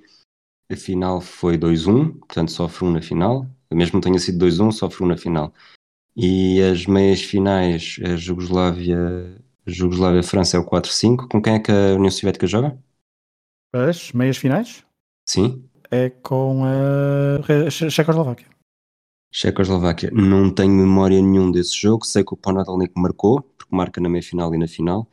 Afinal 0.71 1.21
foi 1.21 1.57
2-1, 1.57 2.13
portanto 2.19 2.51
sofre 2.51 2.85
um 2.85 2.91
na 2.91 3.01
final. 3.01 3.45
Mesmo 3.71 4.01
tenha 4.01 4.19
sido 4.19 4.37
2-1, 4.45 4.71
sofre 4.71 5.03
um 5.03 5.07
na 5.07 5.17
final. 5.17 5.53
E 6.15 6.61
as 6.61 6.85
meias 6.85 7.21
finais, 7.21 7.97
a 8.03 8.15
Jugoslávia. 8.15 8.97
a 9.65 9.69
Jugoslávia-França 9.71 10.57
é 10.57 10.59
o 10.59 10.65
4-5. 10.65 11.27
Com 11.29 11.41
quem 11.41 11.53
é 11.55 11.59
que 11.59 11.71
a 11.71 11.95
União 11.95 12.09
Soviética 12.11 12.47
joga? 12.47 12.77
As 13.73 14.11
meias 14.13 14.37
finais 14.37 14.83
Sim. 15.25 15.63
é 15.91 16.09
com 16.09 16.63
a 16.65 17.69
Checoslováquia. 17.69 18.47
Checoslováquia. 19.31 20.09
Não 20.11 20.49
tenho 20.53 20.71
memória 20.73 21.21
nenhum 21.21 21.51
desse 21.51 21.75
jogo. 21.79 22.05
Sei 22.05 22.23
que 22.23 22.33
o 22.33 22.37
Panatolnik 22.37 22.93
marcou, 22.97 23.41
porque 23.41 23.75
marca 23.75 24.01
na 24.01 24.09
meia 24.09 24.23
final 24.23 24.53
e 24.55 24.57
na 24.57 24.67
final. 24.67 25.07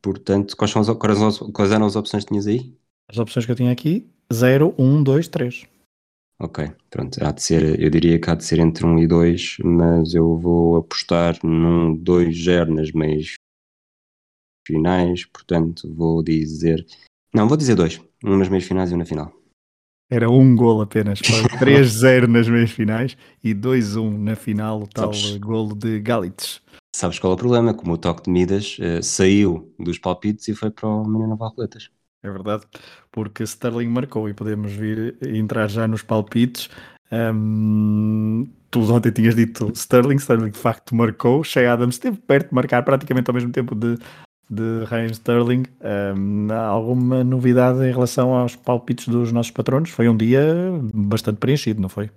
Portanto, 0.00 0.56
quais, 0.56 0.70
são 0.72 0.82
as- 0.82 1.38
quais 1.52 1.70
eram 1.70 1.86
as 1.86 1.94
opções 1.94 2.24
que 2.24 2.30
tinhas 2.30 2.46
aí? 2.46 2.74
As 3.12 3.18
opções 3.18 3.44
que 3.44 3.52
eu 3.52 3.56
tinha 3.56 3.70
aqui: 3.70 4.08
0, 4.32 4.74
1, 4.78 5.02
2, 5.02 5.28
3. 5.28 5.66
Ok, 6.40 6.72
pronto, 6.90 7.24
há 7.24 7.30
de 7.30 7.42
ser, 7.42 7.78
eu 7.78 7.90
diria 7.90 8.18
que 8.18 8.28
há 8.28 8.34
de 8.34 8.44
ser 8.44 8.58
entre 8.58 8.84
1 8.84 8.98
e 9.00 9.06
2, 9.06 9.58
mas 9.62 10.14
eu 10.14 10.36
vou 10.36 10.76
apostar 10.76 11.38
num 11.44 11.94
2-0 11.96 12.74
nas 12.74 12.90
meias 12.90 13.34
finais, 14.66 15.26
portanto 15.26 15.94
vou 15.94 16.22
dizer. 16.22 16.84
Não, 17.34 17.46
vou 17.46 17.56
dizer 17.56 17.74
2. 17.76 18.00
Um 18.24 18.36
nas 18.38 18.48
meias 18.48 18.64
finais 18.64 18.90
e 18.90 18.94
um 18.94 18.98
na 18.98 19.04
final. 19.04 19.32
Era 20.10 20.28
um 20.30 20.56
gol 20.56 20.80
apenas. 20.80 21.20
Foi 21.20 21.42
3-0 21.60 22.26
nas 22.26 22.48
meias 22.48 22.70
finais 22.70 23.16
e 23.44 23.54
2-1 23.54 24.18
na 24.18 24.34
final, 24.34 24.82
o 24.82 24.86
tal 24.86 25.12
Sabes- 25.12 25.36
golo 25.36 25.74
de 25.76 26.00
Galitz. 26.00 26.60
Sabes 26.94 27.18
qual 27.18 27.32
é 27.32 27.34
o 27.34 27.38
problema? 27.38 27.72
Como 27.72 27.92
o 27.92 27.98
toque 27.98 28.24
de 28.24 28.30
Midas 28.30 28.76
eh, 28.80 29.00
saiu 29.00 29.72
dos 29.78 29.98
palpites 29.98 30.46
e 30.48 30.54
foi 30.54 30.70
para 30.70 30.86
o 30.88 31.06
Menino 31.06 31.36
Valroletas. 31.36 31.90
É 32.22 32.30
verdade, 32.30 32.64
porque 33.10 33.42
Sterling 33.42 33.88
marcou 33.88 34.28
e 34.28 34.34
podemos 34.34 34.72
vir 34.72 35.16
entrar 35.22 35.68
já 35.68 35.88
nos 35.88 36.02
palpites. 36.02 36.70
Ahm, 37.10 38.46
tu 38.70 38.80
ontem 38.92 39.10
tinhas 39.10 39.34
dito 39.34 39.70
Sterling, 39.74 40.16
Sterling 40.16 40.50
de 40.50 40.58
facto 40.58 40.94
marcou. 40.94 41.42
Shea 41.42 41.72
Adams 41.72 41.96
esteve 41.96 42.16
perto 42.18 42.50
de 42.50 42.54
marcar 42.54 42.84
praticamente 42.84 43.28
ao 43.28 43.34
mesmo 43.34 43.50
tempo 43.50 43.74
de, 43.74 43.98
de 44.48 44.84
Raheem 44.84 45.10
Sterling. 45.10 45.64
Há 46.50 46.58
alguma 46.58 47.24
novidade 47.24 47.80
em 47.80 47.92
relação 47.92 48.34
aos 48.34 48.54
palpites 48.54 49.08
dos 49.08 49.32
nossos 49.32 49.50
patronos? 49.50 49.90
Foi 49.90 50.08
um 50.08 50.16
dia 50.16 50.42
bastante 50.94 51.38
preenchido, 51.38 51.82
não 51.82 51.88
foi? 51.88 52.08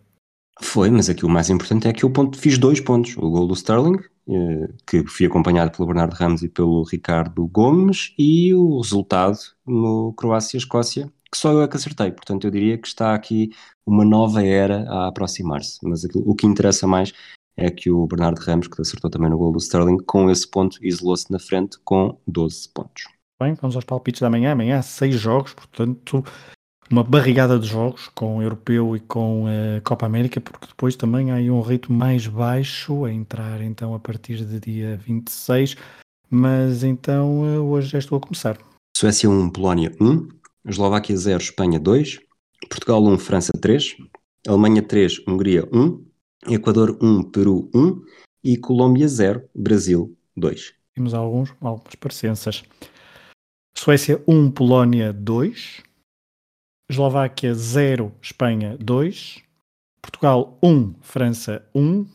Foi, 0.62 0.90
mas 0.90 1.10
aqui 1.10 1.26
o 1.26 1.30
mais 1.30 1.50
importante 1.50 1.88
é 1.88 1.94
que 1.94 2.04
eu 2.04 2.10
ponto, 2.10 2.38
fiz 2.38 2.58
dois 2.58 2.80
pontos. 2.80 3.16
O 3.18 3.30
gol 3.30 3.48
do 3.48 3.54
Sterling, 3.54 3.98
eh, 4.30 4.68
que 4.88 5.06
fui 5.06 5.26
acompanhado 5.26 5.72
pelo 5.72 5.88
Bernardo 5.88 6.14
Ramos 6.14 6.44
e 6.44 6.48
pelo 6.50 6.84
Ricardo 6.84 7.46
Gomes, 7.48 8.14
e 8.18 8.54
o 8.54 8.80
resultado 8.80 9.38
no 9.68 10.14
Croácia-Escócia, 10.14 11.12
que 11.32 11.38
só 11.38 11.52
eu 11.52 11.62
é 11.62 11.68
que 11.68 11.76
acertei. 11.76 12.12
Portanto, 12.12 12.46
eu 12.48 12.52
diria 12.52 12.78
que 12.78 12.88
está 12.88 13.14
aqui 13.14 13.50
uma 13.86 14.06
nova 14.06 14.44
era 14.44 14.90
a 14.90 15.08
aproximar-se. 15.08 15.78
Mas 15.84 16.06
aquilo- 16.06 16.24
o 16.30 16.34
que 16.34 16.48
interessa 16.48 16.88
mais 16.88 17.12
é 17.58 17.70
que 17.70 17.92
o 17.92 18.08
Bernardo 18.08 18.40
Ramos, 18.40 18.68
que 18.68 18.82
acertou 18.82 19.10
também 19.10 19.30
no 19.30 19.38
gol 19.38 19.52
do 19.52 19.58
Sterling, 19.60 19.98
com 20.06 20.30
esse 20.30 20.50
ponto 20.50 20.78
isolou-se 20.82 21.30
na 21.32 21.40
frente 21.40 21.78
com 21.84 22.18
12 22.26 22.70
pontos. 22.74 23.04
Bem, 23.42 23.54
vamos 23.56 23.76
aos 23.76 23.84
palpites 23.84 24.22
da 24.22 24.30
manhã. 24.30 24.54
Amanhã 24.54 24.80
há 24.80 24.82
seis 24.82 25.16
jogos, 25.20 25.54
portanto, 25.54 26.24
uma 26.90 27.04
barrigada 27.04 27.58
de 27.58 27.68
jogos 27.68 28.10
com 28.10 28.38
o 28.38 28.42
Europeu 28.42 28.96
e 28.96 29.00
com 29.00 29.46
a 29.48 29.82
Copa 29.82 30.06
América, 30.06 30.40
porque 30.40 30.68
depois 30.68 30.96
também 30.96 31.32
há 31.32 31.36
aí 31.36 31.50
um 31.50 31.62
ritmo 31.62 31.98
mais 31.98 32.28
baixo 32.28 33.06
a 33.06 33.12
entrar 33.12 33.62
então 33.62 33.94
a 33.94 34.00
partir 34.00 34.46
de 34.46 34.60
dia 34.60 34.98
26. 34.98 35.76
Mas 36.30 36.84
então 36.84 37.46
eh, 37.46 37.60
hoje 37.60 37.90
já 37.90 38.00
estou 38.00 38.18
a 38.18 38.22
começar. 38.22 38.58
Suécia 38.96 39.30
1, 39.30 39.50
Polónia 39.50 39.92
1, 40.00 40.28
Eslováquia 40.68 41.16
0, 41.16 41.42
Espanha 41.42 41.80
2, 41.80 42.20
Portugal 42.70 43.04
1, 43.04 43.18
França 43.20 43.52
3, 43.60 43.96
Alemanha 44.48 44.82
3, 44.82 45.22
Hungria 45.28 45.68
1, 45.72 46.06
Equador 46.50 46.98
1, 47.02 47.24
Peru 47.32 47.70
1 47.74 48.02
e 48.44 48.58
Colômbia 48.58 49.08
0, 49.08 49.44
Brasil 49.54 50.16
2. 50.36 50.74
Temos 50.94 51.14
alguns, 51.14 51.54
algumas 51.62 51.96
parecenças. 51.96 52.64
Suécia 53.78 54.24
1, 54.28 54.52
Polónia 54.52 55.12
2, 55.12 55.84
Eslováquia 56.88 57.54
0, 57.54 58.14
Espanha 58.22 58.78
2, 58.78 59.42
Portugal 60.02 60.58
1, 60.62 60.94
França 61.02 61.68
1, 61.74 62.06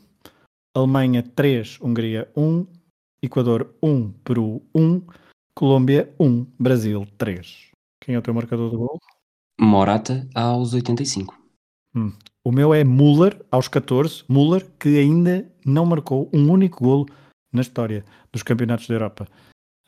Alemanha 0.76 1.24
3, 1.24 1.78
Hungria 1.80 2.30
1, 2.36 2.66
Equador 3.20 3.74
1, 3.82 4.12
Peru 4.24 4.62
1, 4.72 5.02
Colômbia 5.54 6.14
1, 6.20 6.46
Brasil 6.56 7.04
3. 7.18 7.72
Quem 8.00 8.14
é 8.14 8.18
o 8.18 8.22
teu 8.22 8.32
marcador 8.32 8.70
de 8.70 8.76
gol? 8.76 8.98
Morata 9.60 10.28
aos 10.36 10.72
85. 10.72 11.36
Hum. 11.94 12.12
O 12.44 12.52
meu 12.52 12.72
é 12.72 12.84
Müller 12.84 13.44
aos 13.50 13.66
14, 13.66 14.24
Müller 14.28 14.64
que 14.78 15.00
ainda 15.00 15.50
não 15.66 15.84
marcou 15.84 16.30
um 16.32 16.48
único 16.48 16.84
golo 16.84 17.06
na 17.52 17.60
história 17.60 18.04
dos 18.32 18.44
campeonatos 18.44 18.86
da 18.86 18.94
Europa. 18.94 19.26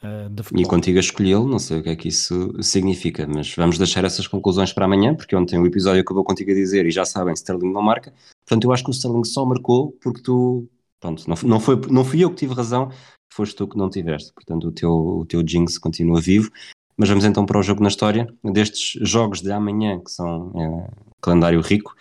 Uh, 0.03 0.29
de 0.31 0.43
E 0.61 0.65
contigo 0.65 0.99
a 0.99 1.01
escolhê-lo, 1.01 1.47
não 1.47 1.61
sei 1.61 1.79
o 1.79 1.83
que 1.83 1.91
é 1.91 1.97
que 1.97 2.09
isso 2.09 2.53
significa, 2.61 3.27
mas 3.27 3.55
vamos 3.55 3.79
deixar 3.79 4.05
essas 4.05 4.27
conclusões 4.27 4.73
para 4.73 4.85
amanhã, 4.85 5.15
porque 5.15 5.37
ontem 5.37 5.59
o 5.61 5.67
episódio 5.67 6.01
acabou 6.01 6.25
contigo 6.25 6.51
a 6.51 6.55
dizer, 6.55 6.87
e 6.87 6.91
já 6.91 7.05
sabem, 7.05 7.35
Sterling 7.35 7.73
não 7.73 7.83
marca. 7.83 8.12
Portanto, 8.45 8.65
eu 8.65 8.73
acho 8.73 8.83
que 8.83 8.91
o 8.91 8.93
Sterling 8.93 9.25
só 9.25 9.45
marcou 9.45 9.93
porque 10.03 10.21
tu, 10.21 10.69
pronto, 10.99 11.25
não, 11.29 11.37
não, 11.45 11.61
foi, 11.61 11.81
não 11.88 12.05
fui 12.05 12.25
eu 12.25 12.31
que 12.31 12.37
tive 12.37 12.53
razão, 12.53 12.91
foste 13.33 13.55
tu 13.55 13.69
que 13.69 13.79
não 13.79 13.88
tiveste. 13.88 14.33
Portanto, 14.33 14.69
o 14.69 14.73
teu, 14.73 14.91
o 14.91 15.25
teu 15.25 15.43
jinx 15.47 15.79
continua 15.79 16.21
vivo. 16.21 16.51
Mas 16.97 17.09
vamos 17.09 17.25
então 17.25 17.47
para 17.47 17.59
o 17.59 17.62
jogo 17.62 17.83
na 17.83 17.88
história. 17.88 18.27
Destes 18.45 19.01
jogos 19.09 19.41
de 19.41 19.51
amanhã, 19.51 19.99
que 19.99 20.11
são 20.11 20.53
é, 20.55 20.91
calendário 21.21 21.61
rico, 21.61 21.95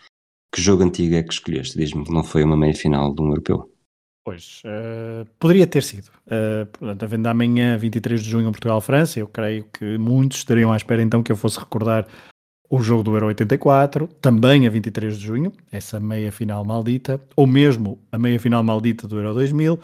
que 0.54 0.62
jogo 0.62 0.84
antigo 0.84 1.16
é 1.16 1.24
que 1.24 1.34
escolheste? 1.34 1.78
Diz-me 1.78 2.04
que 2.04 2.12
não 2.12 2.24
foi 2.24 2.44
uma 2.44 2.58
meia-final 2.58 3.14
de 3.14 3.22
um 3.22 3.28
europeu. 3.30 3.71
Pois, 4.24 4.62
eh, 4.66 5.26
poderia 5.40 5.66
ter 5.66 5.82
sido. 5.82 6.10
Uh, 6.28 6.66
portanto, 6.68 7.04
havendo 7.04 7.28
amanhã, 7.28 7.76
23 7.76 8.22
de 8.22 8.30
junho, 8.30 8.52
Portugal-França, 8.52 9.20
eu 9.20 9.28
creio 9.28 9.66
que 9.74 9.98
muitos 9.98 10.40
estariam 10.40 10.72
à 10.72 10.78
espera 10.78 11.02
então 11.02 11.24
que 11.24 11.32
eu 11.32 11.36
fosse 11.36 11.60
recordar 11.60 12.08
o 12.70 12.82
jogo 12.82 13.04
do 13.04 13.16
Euro 13.16 13.28
84, 13.28 14.08
também 14.22 14.66
a 14.66 14.70
23 14.70 15.18
de 15.18 15.26
junho, 15.26 15.52
essa 15.72 16.00
meia 16.00 16.32
final 16.32 16.64
maldita, 16.64 17.20
ou 17.36 17.46
mesmo 17.46 18.00
a 18.12 18.18
meia 18.18 18.40
final 18.40 18.64
maldita 18.64 19.08
do 19.08 19.18
Euro 19.18 19.34
2000, 19.34 19.78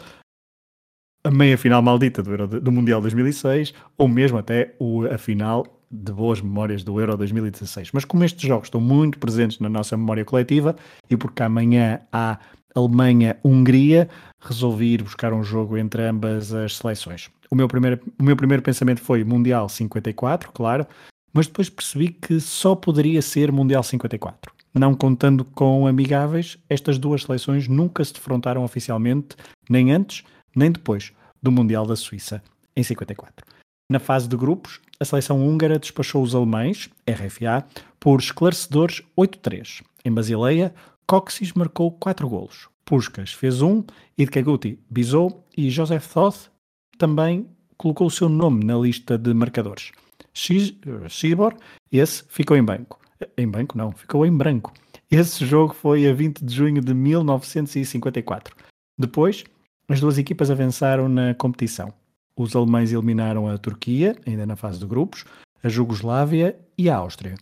a 1.24 1.30
meia 1.30 1.58
final 1.58 1.82
maldita 1.82 2.22
do, 2.22 2.30
Euro, 2.30 2.46
do 2.46 2.72
Mundial 2.72 3.02
2006, 3.02 3.74
ou 3.98 4.08
mesmo 4.08 4.38
até 4.38 4.74
o, 4.78 5.04
a 5.04 5.18
final 5.18 5.66
de 5.90 6.12
boas 6.12 6.40
memórias 6.40 6.82
do 6.82 6.98
Euro 7.00 7.16
2016. 7.16 7.90
Mas 7.92 8.04
como 8.04 8.24
estes 8.24 8.48
jogos 8.48 8.68
estão 8.68 8.80
muito 8.80 9.18
presentes 9.18 9.58
na 9.58 9.68
nossa 9.68 9.96
memória 9.96 10.24
coletiva 10.24 10.76
e 11.10 11.16
porque 11.16 11.42
amanhã 11.42 12.00
há 12.12 12.38
Alemanha-Hungria, 12.78 14.08
resolvi 14.40 14.94
ir 14.94 15.02
buscar 15.02 15.32
um 15.32 15.42
jogo 15.42 15.76
entre 15.76 16.02
ambas 16.02 16.52
as 16.52 16.76
seleções. 16.76 17.28
O 17.50 17.56
meu 17.56 17.68
primeiro, 17.68 18.00
o 18.18 18.22
meu 18.22 18.36
primeiro 18.36 18.62
pensamento 18.62 19.00
foi 19.00 19.24
Mundial 19.24 19.68
54, 19.68 20.50
claro, 20.52 20.86
mas 21.32 21.46
depois 21.46 21.68
percebi 21.68 22.08
que 22.08 22.40
só 22.40 22.74
poderia 22.74 23.22
ser 23.22 23.52
Mundial 23.52 23.82
54. 23.82 24.52
Não 24.74 24.94
contando 24.94 25.44
com 25.44 25.86
amigáveis, 25.86 26.58
estas 26.68 26.98
duas 26.98 27.22
seleções 27.22 27.66
nunca 27.66 28.04
se 28.04 28.12
defrontaram 28.12 28.64
oficialmente, 28.64 29.36
nem 29.68 29.92
antes, 29.92 30.24
nem 30.54 30.70
depois 30.70 31.12
do 31.42 31.50
Mundial 31.50 31.86
da 31.86 31.96
Suíça, 31.96 32.42
em 32.76 32.82
54. 32.82 33.44
Na 33.90 33.98
fase 33.98 34.28
de 34.28 34.36
grupos, 34.36 34.80
a 35.00 35.04
seleção 35.04 35.46
húngara 35.46 35.78
despachou 35.78 36.22
os 36.22 36.34
alemães, 36.34 36.90
RFA, 37.08 37.64
por 37.98 38.20
esclarecedores 38.20 39.02
8-3. 39.16 39.82
Em 40.04 40.12
Basileia, 40.12 40.74
Coxis 41.08 41.54
marcou 41.54 41.90
4 41.92 42.28
golos. 42.28 42.68
Puskas 42.84 43.32
fez 43.32 43.62
um, 43.62 43.82
Idkaguti 44.18 44.78
bisou 44.90 45.42
e 45.56 45.70
Joseph 45.70 46.06
Thoth 46.12 46.50
também 46.98 47.48
colocou 47.78 48.08
o 48.08 48.10
seu 48.10 48.28
nome 48.28 48.62
na 48.62 48.76
lista 48.76 49.16
de 49.16 49.32
marcadores. 49.32 49.90
Shibor, 50.34 51.56
esse 51.90 52.24
ficou 52.28 52.58
em 52.58 52.62
banco. 52.62 53.00
Em 53.38 53.48
banco 53.48 53.78
não, 53.78 53.90
ficou 53.90 54.26
em 54.26 54.36
branco. 54.36 54.74
Esse 55.10 55.46
jogo 55.46 55.72
foi 55.72 56.06
a 56.06 56.12
20 56.12 56.44
de 56.44 56.54
junho 56.54 56.82
de 56.82 56.92
1954. 56.92 58.54
Depois, 58.98 59.44
as 59.88 60.00
duas 60.00 60.18
equipas 60.18 60.50
avançaram 60.50 61.08
na 61.08 61.34
competição. 61.34 61.90
Os 62.36 62.54
alemães 62.54 62.92
eliminaram 62.92 63.48
a 63.48 63.56
Turquia, 63.56 64.14
ainda 64.26 64.44
na 64.44 64.56
fase 64.56 64.78
de 64.78 64.84
grupos, 64.84 65.24
a 65.62 65.70
Jugoslávia 65.70 66.58
e 66.76 66.90
a 66.90 66.96
Áustria. 66.96 67.34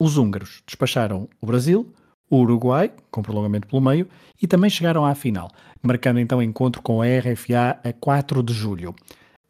Os 0.00 0.16
húngaros 0.16 0.64
despacharam 0.66 1.28
o 1.40 1.46
Brasil, 1.46 1.94
o 2.32 2.40
Uruguai, 2.40 2.90
com 3.10 3.20
prolongamento 3.20 3.68
pelo 3.68 3.82
meio, 3.82 4.08
e 4.40 4.46
também 4.46 4.70
chegaram 4.70 5.04
à 5.04 5.14
final, 5.14 5.50
marcando 5.82 6.18
então 6.18 6.42
encontro 6.42 6.80
com 6.80 7.02
a 7.02 7.04
RFA 7.04 7.78
a 7.84 7.92
4 7.92 8.42
de 8.42 8.54
julho. 8.54 8.94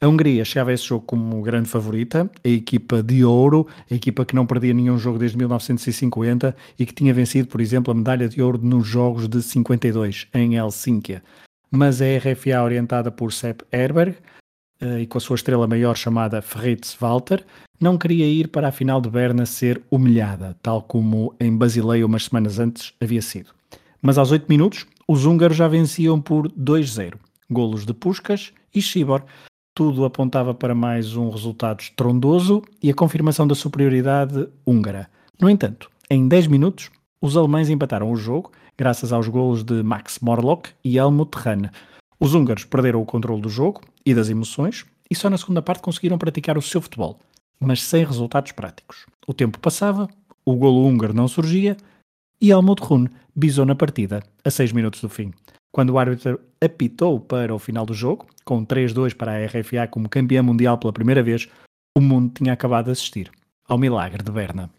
A 0.01 0.09
Hungria 0.09 0.45
chegava 0.45 0.73
a 0.73 0.75
esse 0.75 0.83
jogo 0.83 1.05
como 1.07 1.40
grande 1.42 1.68
favorita, 1.68 2.29
a 2.45 2.49
equipa 2.49 3.01
de 3.01 3.25
ouro, 3.25 3.68
a 3.88 3.95
equipa 3.95 4.25
que 4.25 4.35
não 4.35 4.45
perdia 4.45 4.75
nenhum 4.75 4.99
jogo 4.99 5.16
desde 5.16 5.38
1950 5.38 6.57
e 6.77 6.85
que 6.85 6.92
tinha 6.92 7.14
vencido, 7.14 7.47
por 7.47 7.61
exemplo, 7.61 7.92
a 7.92 7.95
medalha 7.95 8.29
de 8.29 8.42
ouro 8.42 8.59
nos 8.59 8.85
Jogos 8.85 9.29
de 9.29 9.40
52, 9.40 10.27
em 10.35 10.57
Helsínquia. 10.57 11.23
Mas 11.71 12.03
a 12.03 12.07
RFA, 12.18 12.64
orientada 12.64 13.12
por 13.12 13.33
Sepp 13.33 13.62
Herberg, 13.71 14.16
e 15.01 15.07
com 15.07 15.18
a 15.18 15.21
sua 15.21 15.37
estrela 15.37 15.66
maior 15.66 15.97
chamada 15.97 16.42
Fritz 16.42 16.97
Walter, 17.01 17.45
não 17.81 17.99
queria 17.99 18.27
ir 18.27 18.49
para 18.49 18.68
a 18.68 18.73
final 18.73 19.01
de 19.01 19.09
Berna 19.09 19.47
ser 19.47 19.83
humilhada, 19.90 20.57
tal 20.62 20.83
como 20.83 21.35
em 21.40 21.57
Basileia 21.57 22.07
umas 22.07 22.25
semanas 22.25 22.59
antes 22.59 22.92
havia 23.01 23.23
sido. 23.23 23.51
Mas 24.01 24.18
aos 24.18 24.31
8 24.31 24.47
minutos, 24.49 24.87
os 25.07 25.25
húngaros 25.25 25.57
já 25.57 25.68
venciam 25.68 26.21
por 26.21 26.49
2-0. 26.53 27.14
Golos 27.51 27.85
de 27.85 27.92
Puskas 27.92 28.53
e 28.75 28.81
Shibor. 28.81 29.23
Tudo 29.75 30.05
apontava 30.05 30.55
para 30.55 30.75
mais 30.75 31.16
um 31.16 31.31
resultado 31.31 31.81
estrondoso 31.81 32.62
e 32.83 32.90
a 32.90 32.95
confirmação 32.95 33.47
da 33.47 33.55
superioridade 33.55 34.49
húngara. 34.66 35.09
No 35.40 35.49
entanto, 35.49 35.90
em 36.11 36.29
10 36.29 36.47
minutos, 36.49 36.90
os 37.21 37.37
alemães 37.37 37.71
empataram 37.71 38.11
o 38.11 38.16
jogo, 38.16 38.53
graças 38.77 39.12
aos 39.12 39.29
golos 39.29 39.62
de 39.62 39.83
Max 39.83 40.18
Morlock 40.21 40.71
e 40.85 40.99
Helmut 40.99 41.37
Hahn. 41.37 41.71
Os 42.23 42.35
húngaros 42.35 42.65
perderam 42.65 43.03
o 43.03 43.05
controle 43.05 43.43
do 43.43 43.49
jogo 43.49 43.81
e 44.07 44.15
das 44.15 44.29
emoções 44.29 44.87
e 45.11 45.15
só 45.17 45.29
na 45.29 45.37
segunda 45.37 45.61
parte 45.61 45.83
conseguiram 45.83 46.17
praticar 46.17 46.57
o 46.57 46.63
seu 46.63 46.81
futebol, 46.81 47.19
mas 47.59 47.83
sem 47.83 48.05
resultados 48.05 48.53
práticos. 48.53 49.07
O 49.27 49.35
tempo 49.35 49.59
passava, 49.59 50.07
o 50.45 50.55
golo 50.55 50.87
húngaro 50.87 51.13
não 51.13 51.27
surgia 51.27 51.77
e 52.41 52.53
Helmut 52.53 52.81
Hahn 52.81 53.09
bisou 53.35 53.67
na 53.67 53.75
partida 53.75 54.23
a 54.45 54.51
6 54.53 54.71
minutos 54.71 55.01
do 55.01 55.09
fim. 55.09 55.33
Quando 55.73 55.91
o 55.91 55.99
árbitro 55.99 56.39
apitou 56.61 57.19
para 57.19 57.53
o 57.53 57.59
final 57.59 57.85
do 57.85 57.93
jogo, 57.93 58.29
com 58.45 58.65
3-2 58.65 59.17
para 59.17 59.33
a 59.33 59.45
RFA 59.45 59.89
como 59.91 60.09
campeã 60.09 60.45
mundial 60.45 60.79
pela 60.79 60.93
primeira 60.93 61.25
vez, 61.25 61.49
o 61.99 62.01
mundo 62.01 62.35
tinha 62.37 62.53
acabado 62.53 62.85
de 62.85 62.93
assistir 62.93 63.33
ao 63.67 63.77
milagre 63.77 64.23
de 64.23 64.31
Berna. 64.31 64.71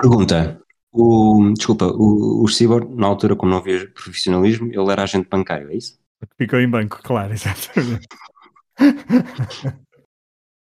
Pergunta. 0.00 0.60
O, 0.92 1.52
desculpa, 1.56 1.86
o, 1.86 2.44
o 2.44 2.46
Cibor, 2.46 2.88
na 2.88 3.08
altura, 3.08 3.34
como 3.34 3.50
não 3.50 3.58
havia 3.58 3.84
profissionalismo, 3.88 4.68
ele 4.68 4.92
era 4.92 5.02
agente 5.02 5.28
bancário, 5.28 5.70
é 5.70 5.74
isso? 5.74 5.98
Ficou 6.38 6.60
em 6.60 6.68
banco, 6.68 7.00
claro, 7.02 7.32
exatamente. 7.34 8.06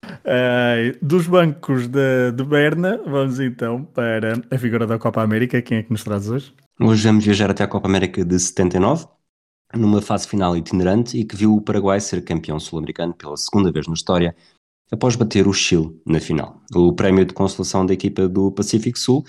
Uh, 0.05 0.99
dos 1.01 1.27
bancos 1.27 1.87
de, 1.87 2.33
de, 2.33 2.45
Berna, 2.45 3.01
vamos 3.07 3.39
então 3.39 3.85
para 3.85 4.43
a 4.51 4.59
figura 4.59 4.87
da 4.87 4.99
Copa 4.99 5.23
América. 5.23 5.63
Quem 5.63 5.79
é 5.79 5.83
que 5.83 5.91
nos 5.91 6.03
traz 6.05 6.29
hoje? 6.29 6.53
Hoje 6.81 7.07
vamos 7.07 7.25
viajar 7.25 7.51
até 7.51 7.65
a 7.65 7.69
Copa 7.69 7.89
América 7.89 8.25
de 8.25 8.39
79, 8.39 9.07
numa 9.75 10.03
fase 10.03 10.27
final 10.27 10.57
itinerante 10.57 11.17
e 11.17 11.25
que 11.25 11.37
viu 11.37 11.55
o 11.55 11.61
Paraguai 11.61 12.01
ser 12.01 12.25
campeão 12.25 12.59
sul-americano 12.59 13.15
pela 13.15 13.37
segunda 13.37 13.71
vez 13.71 13.87
na 13.87 13.95
história, 13.95 14.35
após 14.91 15.17
bater 15.17 15.47
o 15.47 15.53
Chile 15.53 16.01
na 16.05 16.21
final. 16.21 16.61
O 16.75 16.93
prémio 16.93 17.25
de 17.25 17.33
consolação 17.33 17.87
da 17.87 17.95
equipa 17.95 18.29
do 18.29 18.51
Pacífico 18.51 18.99
Sul 18.99 19.25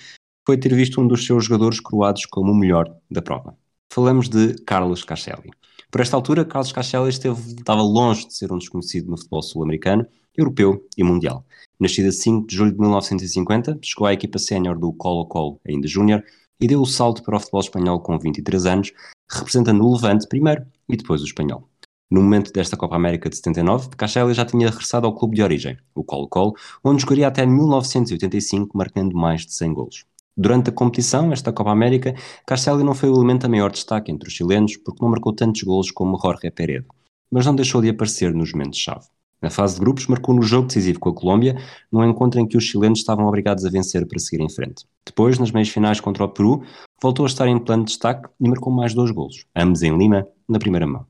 foi 0.46 0.58
ter 0.58 0.74
visto 0.74 1.00
um 1.00 1.08
dos 1.08 1.26
seus 1.26 1.46
jogadores 1.46 1.80
coroados 1.80 2.26
como 2.26 2.52
o 2.52 2.56
melhor 2.56 2.94
da 3.10 3.22
prova. 3.22 3.56
Falamos 3.94 4.28
de 4.28 4.56
Carlos 4.66 5.04
Caselli. 5.04 5.52
Por 5.92 6.02
esta 6.02 6.18
altura, 6.18 6.44
Carlos 6.44 6.72
Caselli 6.72 7.10
esteve, 7.10 7.40
estava 7.60 7.84
longe 7.84 8.26
de 8.26 8.34
ser 8.34 8.52
um 8.52 8.58
desconhecido 8.58 9.08
no 9.12 9.16
futebol 9.16 9.44
sul-americano, 9.44 10.04
europeu 10.36 10.84
e 10.98 11.04
mundial. 11.04 11.46
Nascido 11.80 12.10
a 12.10 12.12
5 12.12 12.48
de 12.48 12.56
julho 12.56 12.72
de 12.72 12.80
1950, 12.80 13.78
chegou 13.84 14.08
à 14.08 14.14
equipa 14.14 14.40
sénior 14.40 14.80
do 14.80 14.92
Colo-Colo, 14.94 15.62
ainda 15.68 15.88
júnior, 15.88 16.24
e 16.60 16.66
deu 16.66 16.82
o 16.82 16.88
salto 16.88 17.22
para 17.22 17.38
o 17.38 17.40
futebol 17.40 17.62
espanhol 17.62 18.00
com 18.00 18.18
23 18.18 18.66
anos, 18.66 18.92
representando 19.32 19.86
o 19.86 19.94
Levante 19.94 20.28
primeiro 20.28 20.66
e 20.90 20.98
depois 20.98 21.22
o 21.22 21.26
espanhol. 21.26 21.70
No 22.10 22.20
momento 22.24 22.52
desta 22.52 22.76
Copa 22.76 22.96
América 22.96 23.30
de 23.30 23.36
79, 23.36 23.90
Caselli 23.90 24.34
já 24.34 24.44
tinha 24.44 24.72
regressado 24.72 25.06
ao 25.06 25.14
clube 25.14 25.36
de 25.36 25.44
origem, 25.44 25.78
o 25.94 26.04
Colo-Colo, 26.04 26.56
onde 26.84 27.04
jogaria 27.04 27.28
até 27.28 27.46
1985, 27.46 28.76
marcando 28.76 29.16
mais 29.16 29.46
de 29.46 29.54
100 29.54 29.72
golos. 29.76 30.13
Durante 30.36 30.72
a 30.72 30.74
competição, 30.74 31.32
esta 31.32 31.54
Copa 31.54 31.72
América, 31.72 32.16
Caselli 32.46 32.84
não 32.84 32.96
foi 32.96 33.10
o 33.10 33.16
elemento 33.16 33.46
a 33.46 33.50
maior 33.50 33.72
destaque 33.72 34.12
entre 34.12 34.28
os 34.28 34.34
chilenos 34.34 34.78
porque 34.78 35.04
não 35.04 35.12
marcou 35.12 35.32
tantos 35.32 35.62
golos 35.62 35.92
como 35.92 36.20
Jorge 36.20 36.50
Peredo, 36.50 36.88
mas 37.30 37.46
não 37.46 37.56
deixou 37.56 37.82
de 37.82 37.90
aparecer 37.90 38.34
nos 38.34 38.52
momentos-chave. 38.52 39.06
Na 39.44 39.50
fase 39.50 39.76
de 39.76 39.82
grupos, 39.82 40.08
marcou 40.08 40.34
no 40.34 40.42
jogo 40.42 40.68
decisivo 40.68 41.00
com 41.00 41.10
a 41.10 41.14
Colômbia, 41.14 41.58
num 41.92 42.04
encontro 42.10 42.40
em 42.40 42.48
que 42.48 42.56
os 42.56 42.64
chilenos 42.64 43.00
estavam 43.00 43.28
obrigados 43.28 43.66
a 43.66 43.70
vencer 43.70 44.08
para 44.08 44.18
seguir 44.18 44.42
em 44.42 44.50
frente. 44.50 44.86
Depois, 45.06 45.38
nas 45.38 45.52
meias 45.52 45.68
finais 45.68 46.00
contra 46.00 46.24
o 46.24 46.30
Peru, 46.30 46.64
voltou 47.02 47.26
a 47.26 47.28
estar 47.28 47.48
em 47.48 47.60
plano 47.60 47.84
de 47.84 47.90
destaque 47.90 48.30
e 48.40 48.48
marcou 48.48 48.72
mais 48.72 48.94
dois 48.94 49.12
golos, 49.12 49.46
ambos 49.54 49.84
em 49.84 49.96
Lima, 49.98 50.26
na 50.48 50.58
primeira 50.58 50.88
mão. 50.88 51.06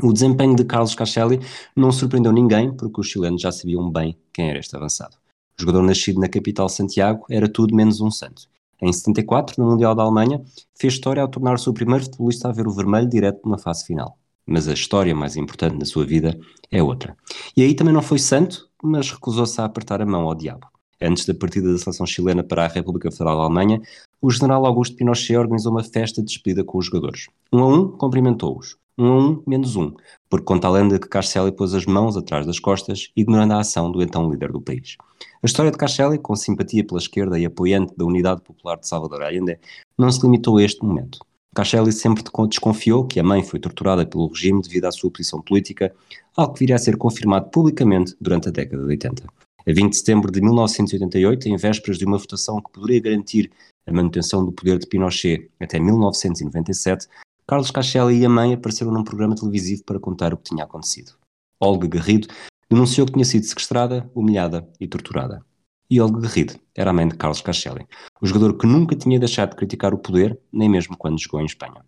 O 0.00 0.12
desempenho 0.12 0.54
de 0.54 0.64
Carlos 0.64 0.94
Caselli 0.94 1.40
não 1.74 1.90
surpreendeu 1.90 2.32
ninguém 2.32 2.72
porque 2.72 3.00
os 3.00 3.08
chilenos 3.08 3.42
já 3.42 3.50
sabiam 3.50 3.90
bem 3.90 4.16
quem 4.32 4.48
era 4.48 4.60
este 4.60 4.76
avançado. 4.76 5.16
Jogador 5.58 5.82
nascido 5.82 6.20
na 6.20 6.28
capital 6.28 6.68
Santiago, 6.68 7.24
era 7.30 7.48
tudo 7.48 7.74
menos 7.74 8.00
um 8.00 8.10
santo. 8.10 8.42
Em 8.80 8.92
74, 8.92 9.62
no 9.62 9.70
Mundial 9.70 9.94
da 9.94 10.02
Alemanha, 10.02 10.42
fez 10.74 10.94
história 10.94 11.22
ao 11.22 11.28
tornar-se 11.28 11.68
o 11.68 11.72
primeiro 11.72 12.04
futebolista 12.04 12.48
a 12.48 12.52
ver 12.52 12.66
o 12.66 12.72
vermelho 12.72 13.08
direto 13.08 13.40
numa 13.44 13.58
fase 13.58 13.86
final. 13.86 14.18
Mas 14.46 14.68
a 14.68 14.74
história 14.74 15.14
mais 15.14 15.36
importante 15.36 15.78
da 15.78 15.86
sua 15.86 16.04
vida 16.04 16.38
é 16.70 16.82
outra. 16.82 17.16
E 17.56 17.62
aí 17.62 17.74
também 17.74 17.94
não 17.94 18.02
foi 18.02 18.18
santo, 18.18 18.68
mas 18.82 19.10
recusou-se 19.10 19.60
a 19.60 19.64
apertar 19.64 20.00
a 20.02 20.06
mão 20.06 20.22
ao 20.22 20.34
diabo. 20.34 20.66
Antes 21.00 21.26
da 21.26 21.34
partida 21.34 21.72
da 21.72 21.78
seleção 21.78 22.06
chilena 22.06 22.42
para 22.42 22.64
a 22.64 22.68
República 22.68 23.10
Federal 23.10 23.36
da 23.36 23.44
Alemanha, 23.44 23.80
o 24.20 24.30
general 24.30 24.64
Augusto 24.66 24.96
Pinochet 24.96 25.36
organizou 25.36 25.72
uma 25.72 25.84
festa 25.84 26.20
de 26.20 26.28
despedida 26.28 26.64
com 26.64 26.78
os 26.78 26.86
jogadores. 26.86 27.26
Um 27.52 27.60
a 27.60 27.68
um, 27.68 27.88
cumprimentou-os. 27.88 28.76
Um 28.98 29.06
a 29.06 29.18
um, 29.18 29.42
menos 29.46 29.76
um, 29.76 29.92
porque 30.28 30.46
conta 30.46 30.66
a 30.66 30.70
lenda 30.70 30.98
que 30.98 31.08
Carcelli 31.08 31.52
pôs 31.52 31.74
as 31.74 31.84
mãos 31.84 32.16
atrás 32.16 32.46
das 32.46 32.58
costas, 32.58 33.10
ignorando 33.14 33.52
a 33.52 33.60
ação 33.60 33.90
do 33.90 34.02
então 34.02 34.30
líder 34.30 34.52
do 34.52 34.60
país. 34.60 34.96
A 35.42 35.46
história 35.46 35.70
de 35.70 35.76
Carcelli, 35.76 36.18
com 36.18 36.34
simpatia 36.34 36.84
pela 36.84 36.98
esquerda 36.98 37.38
e 37.38 37.44
apoiante 37.44 37.94
da 37.96 38.04
Unidade 38.04 38.40
Popular 38.40 38.78
de 38.78 38.88
Salvador 38.88 39.22
Allende, 39.22 39.58
não 39.98 40.10
se 40.10 40.22
limitou 40.22 40.56
a 40.56 40.62
este 40.62 40.84
momento. 40.84 41.18
Carcelli 41.54 41.92
sempre 41.92 42.22
desconfiou 42.48 43.06
que 43.06 43.18
a 43.18 43.22
mãe 43.22 43.42
foi 43.42 43.58
torturada 43.58 44.04
pelo 44.04 44.28
regime 44.28 44.60
devido 44.60 44.84
à 44.84 44.92
sua 44.92 45.10
posição 45.10 45.40
política, 45.40 45.94
algo 46.36 46.52
que 46.52 46.60
viria 46.60 46.76
a 46.76 46.78
ser 46.78 46.98
confirmado 46.98 47.48
publicamente 47.50 48.14
durante 48.20 48.48
a 48.48 48.52
década 48.52 48.82
de 48.82 48.88
80. 48.88 49.24
A 49.68 49.72
20 49.72 49.90
de 49.90 49.96
setembro 49.96 50.30
de 50.30 50.40
1988, 50.40 51.48
em 51.48 51.56
vésperas 51.56 51.98
de 51.98 52.04
uma 52.04 52.18
votação 52.18 52.62
que 52.62 52.70
poderia 52.70 53.00
garantir 53.00 53.50
a 53.84 53.92
manutenção 53.92 54.44
do 54.44 54.52
poder 54.52 54.78
de 54.78 54.86
Pinochet 54.86 55.50
até 55.60 55.80
1997, 55.80 57.08
Carlos 57.48 57.72
Cachelli 57.72 58.20
e 58.20 58.24
a 58.24 58.28
mãe 58.28 58.54
apareceram 58.54 58.92
num 58.92 59.02
programa 59.02 59.34
televisivo 59.34 59.82
para 59.84 59.98
contar 59.98 60.32
o 60.32 60.36
que 60.36 60.50
tinha 60.50 60.62
acontecido. 60.62 61.14
Olga 61.58 61.88
Garrido 61.88 62.28
denunciou 62.70 63.08
que 63.08 63.14
tinha 63.14 63.24
sido 63.24 63.44
sequestrada, 63.44 64.08
humilhada 64.14 64.68
e 64.78 64.86
torturada. 64.86 65.44
E 65.90 66.00
Olga 66.00 66.20
Garrido 66.20 66.54
era 66.72 66.90
a 66.90 66.92
mãe 66.92 67.08
de 67.08 67.16
Carlos 67.16 67.40
Cachelli, 67.40 67.88
o 68.20 68.26
jogador 68.26 68.56
que 68.56 68.68
nunca 68.68 68.94
tinha 68.94 69.18
deixado 69.18 69.50
de 69.50 69.56
criticar 69.56 69.92
o 69.92 69.98
poder, 69.98 70.38
nem 70.52 70.68
mesmo 70.68 70.96
quando 70.96 71.20
jogou 71.20 71.40
em 71.40 71.46
Espanha. 71.46 71.84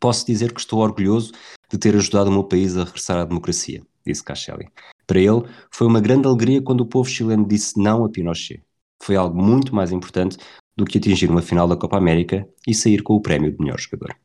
Posso 0.00 0.26
dizer 0.26 0.52
que 0.52 0.60
estou 0.60 0.80
orgulhoso 0.80 1.32
de 1.70 1.78
ter 1.78 1.94
ajudado 1.94 2.30
o 2.30 2.32
meu 2.32 2.42
país 2.42 2.76
a 2.76 2.84
regressar 2.84 3.18
à 3.18 3.24
democracia, 3.24 3.82
disse 4.04 4.24
Cachelli. 4.24 4.68
Para 5.06 5.20
ele, 5.20 5.42
foi 5.70 5.86
uma 5.86 6.00
grande 6.00 6.26
alegria 6.26 6.62
quando 6.62 6.80
o 6.80 6.86
povo 6.86 7.08
chileno 7.08 7.46
disse 7.46 7.78
não 7.78 8.04
a 8.04 8.08
Pinochet. 8.08 8.62
Foi 9.02 9.16
algo 9.16 9.40
muito 9.40 9.74
mais 9.74 9.92
importante 9.92 10.38
do 10.76 10.84
que 10.84 10.98
atingir 10.98 11.28
uma 11.28 11.42
final 11.42 11.68
da 11.68 11.76
Copa 11.76 11.98
América 11.98 12.48
e 12.66 12.74
sair 12.74 13.02
com 13.02 13.14
o 13.14 13.20
prémio 13.20 13.52
de 13.52 13.58
melhor 13.58 13.78
jogador. 13.78 14.16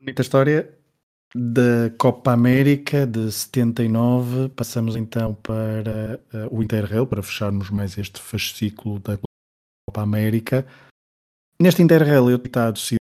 Bonita 0.00 0.22
história 0.22 0.74
da 1.34 1.90
Copa 1.98 2.32
América 2.32 3.06
de 3.06 3.30
79. 3.30 4.48
Passamos 4.50 4.96
então 4.96 5.34
para 5.34 6.20
uh, 6.32 6.56
o 6.56 6.62
Interrail, 6.62 7.06
para 7.06 7.22
fecharmos 7.22 7.68
mais 7.68 7.98
este 7.98 8.20
fascículo 8.20 8.98
da 9.00 9.18
Copa 9.86 10.00
América. 10.00 10.66
Neste 11.60 11.82
Interrail, 11.82 12.30
eu 12.30 12.36
estado 12.36 12.78
se 12.78 12.96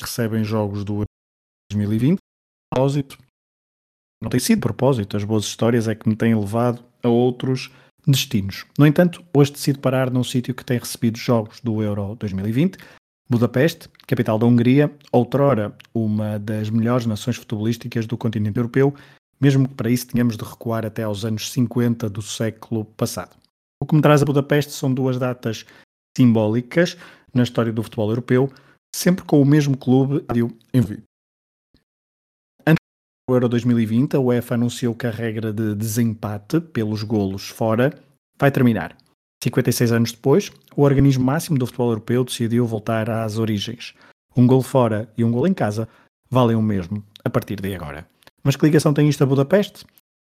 recebem 0.00 0.44
jogos 0.44 0.84
do 0.84 1.04
2020. 1.76 2.18
Propósito. 2.72 3.18
Não 4.22 4.30
tem 4.30 4.40
sido 4.40 4.60
propósito, 4.60 5.16
as 5.16 5.24
boas 5.24 5.44
histórias 5.44 5.86
é 5.86 5.94
que 5.94 6.08
me 6.08 6.16
têm 6.16 6.34
levado 6.34 6.82
a 7.02 7.08
outros 7.08 7.70
destinos. 8.06 8.64
No 8.78 8.86
entanto, 8.86 9.22
hoje 9.34 9.52
decido 9.52 9.78
parar 9.80 10.10
num 10.10 10.24
sítio 10.24 10.54
que 10.54 10.64
tem 10.64 10.78
recebido 10.78 11.18
jogos 11.18 11.60
do 11.60 11.82
Euro 11.82 12.14
2020 12.16 12.78
Budapeste, 13.28 13.88
capital 14.06 14.38
da 14.38 14.44
Hungria, 14.44 14.94
outrora 15.10 15.74
uma 15.94 16.38
das 16.38 16.68
melhores 16.68 17.06
nações 17.06 17.36
futebolísticas 17.36 18.06
do 18.06 18.18
continente 18.18 18.58
europeu, 18.58 18.94
mesmo 19.40 19.66
que 19.66 19.74
para 19.74 19.88
isso 19.88 20.08
tenhamos 20.08 20.36
de 20.36 20.44
recuar 20.44 20.84
até 20.84 21.04
aos 21.04 21.24
anos 21.24 21.50
50 21.50 22.10
do 22.10 22.20
século 22.20 22.84
passado. 22.84 23.34
O 23.80 23.86
que 23.86 23.94
me 23.94 24.02
traz 24.02 24.20
a 24.20 24.26
Budapeste 24.26 24.72
são 24.72 24.92
duas 24.92 25.18
datas 25.18 25.64
simbólicas 26.16 26.98
na 27.32 27.42
história 27.42 27.72
do 27.72 27.82
futebol 27.82 28.10
europeu, 28.10 28.52
sempre 28.94 29.24
com 29.24 29.40
o 29.40 29.44
mesmo 29.44 29.76
clube 29.76 30.22
envolvido. 30.72 31.02
Do 33.26 33.34
Euro 33.34 33.48
2020, 33.48 34.16
a 34.16 34.20
UEFA 34.20 34.54
anunciou 34.54 34.94
que 34.94 35.06
a 35.06 35.10
regra 35.10 35.50
de 35.50 35.74
desempate 35.74 36.60
pelos 36.60 37.02
golos 37.02 37.48
fora 37.48 37.90
vai 38.38 38.50
terminar. 38.50 38.94
56 39.42 39.92
anos 39.92 40.12
depois, 40.12 40.52
o 40.76 40.82
organismo 40.82 41.24
máximo 41.24 41.58
do 41.58 41.64
futebol 41.64 41.88
europeu 41.88 42.22
decidiu 42.22 42.66
voltar 42.66 43.08
às 43.08 43.38
origens. 43.38 43.94
Um 44.36 44.46
gol 44.46 44.60
fora 44.60 45.10
e 45.16 45.24
um 45.24 45.32
gol 45.32 45.46
em 45.46 45.54
casa 45.54 45.88
valem 46.30 46.54
o 46.54 46.60
mesmo 46.60 47.02
a 47.24 47.30
partir 47.30 47.60
de 47.62 47.74
agora. 47.74 48.06
Mas 48.42 48.56
que 48.56 48.66
ligação 48.66 48.92
tem 48.92 49.08
isto 49.08 49.24
a 49.24 49.26
Budapeste? 49.26 49.86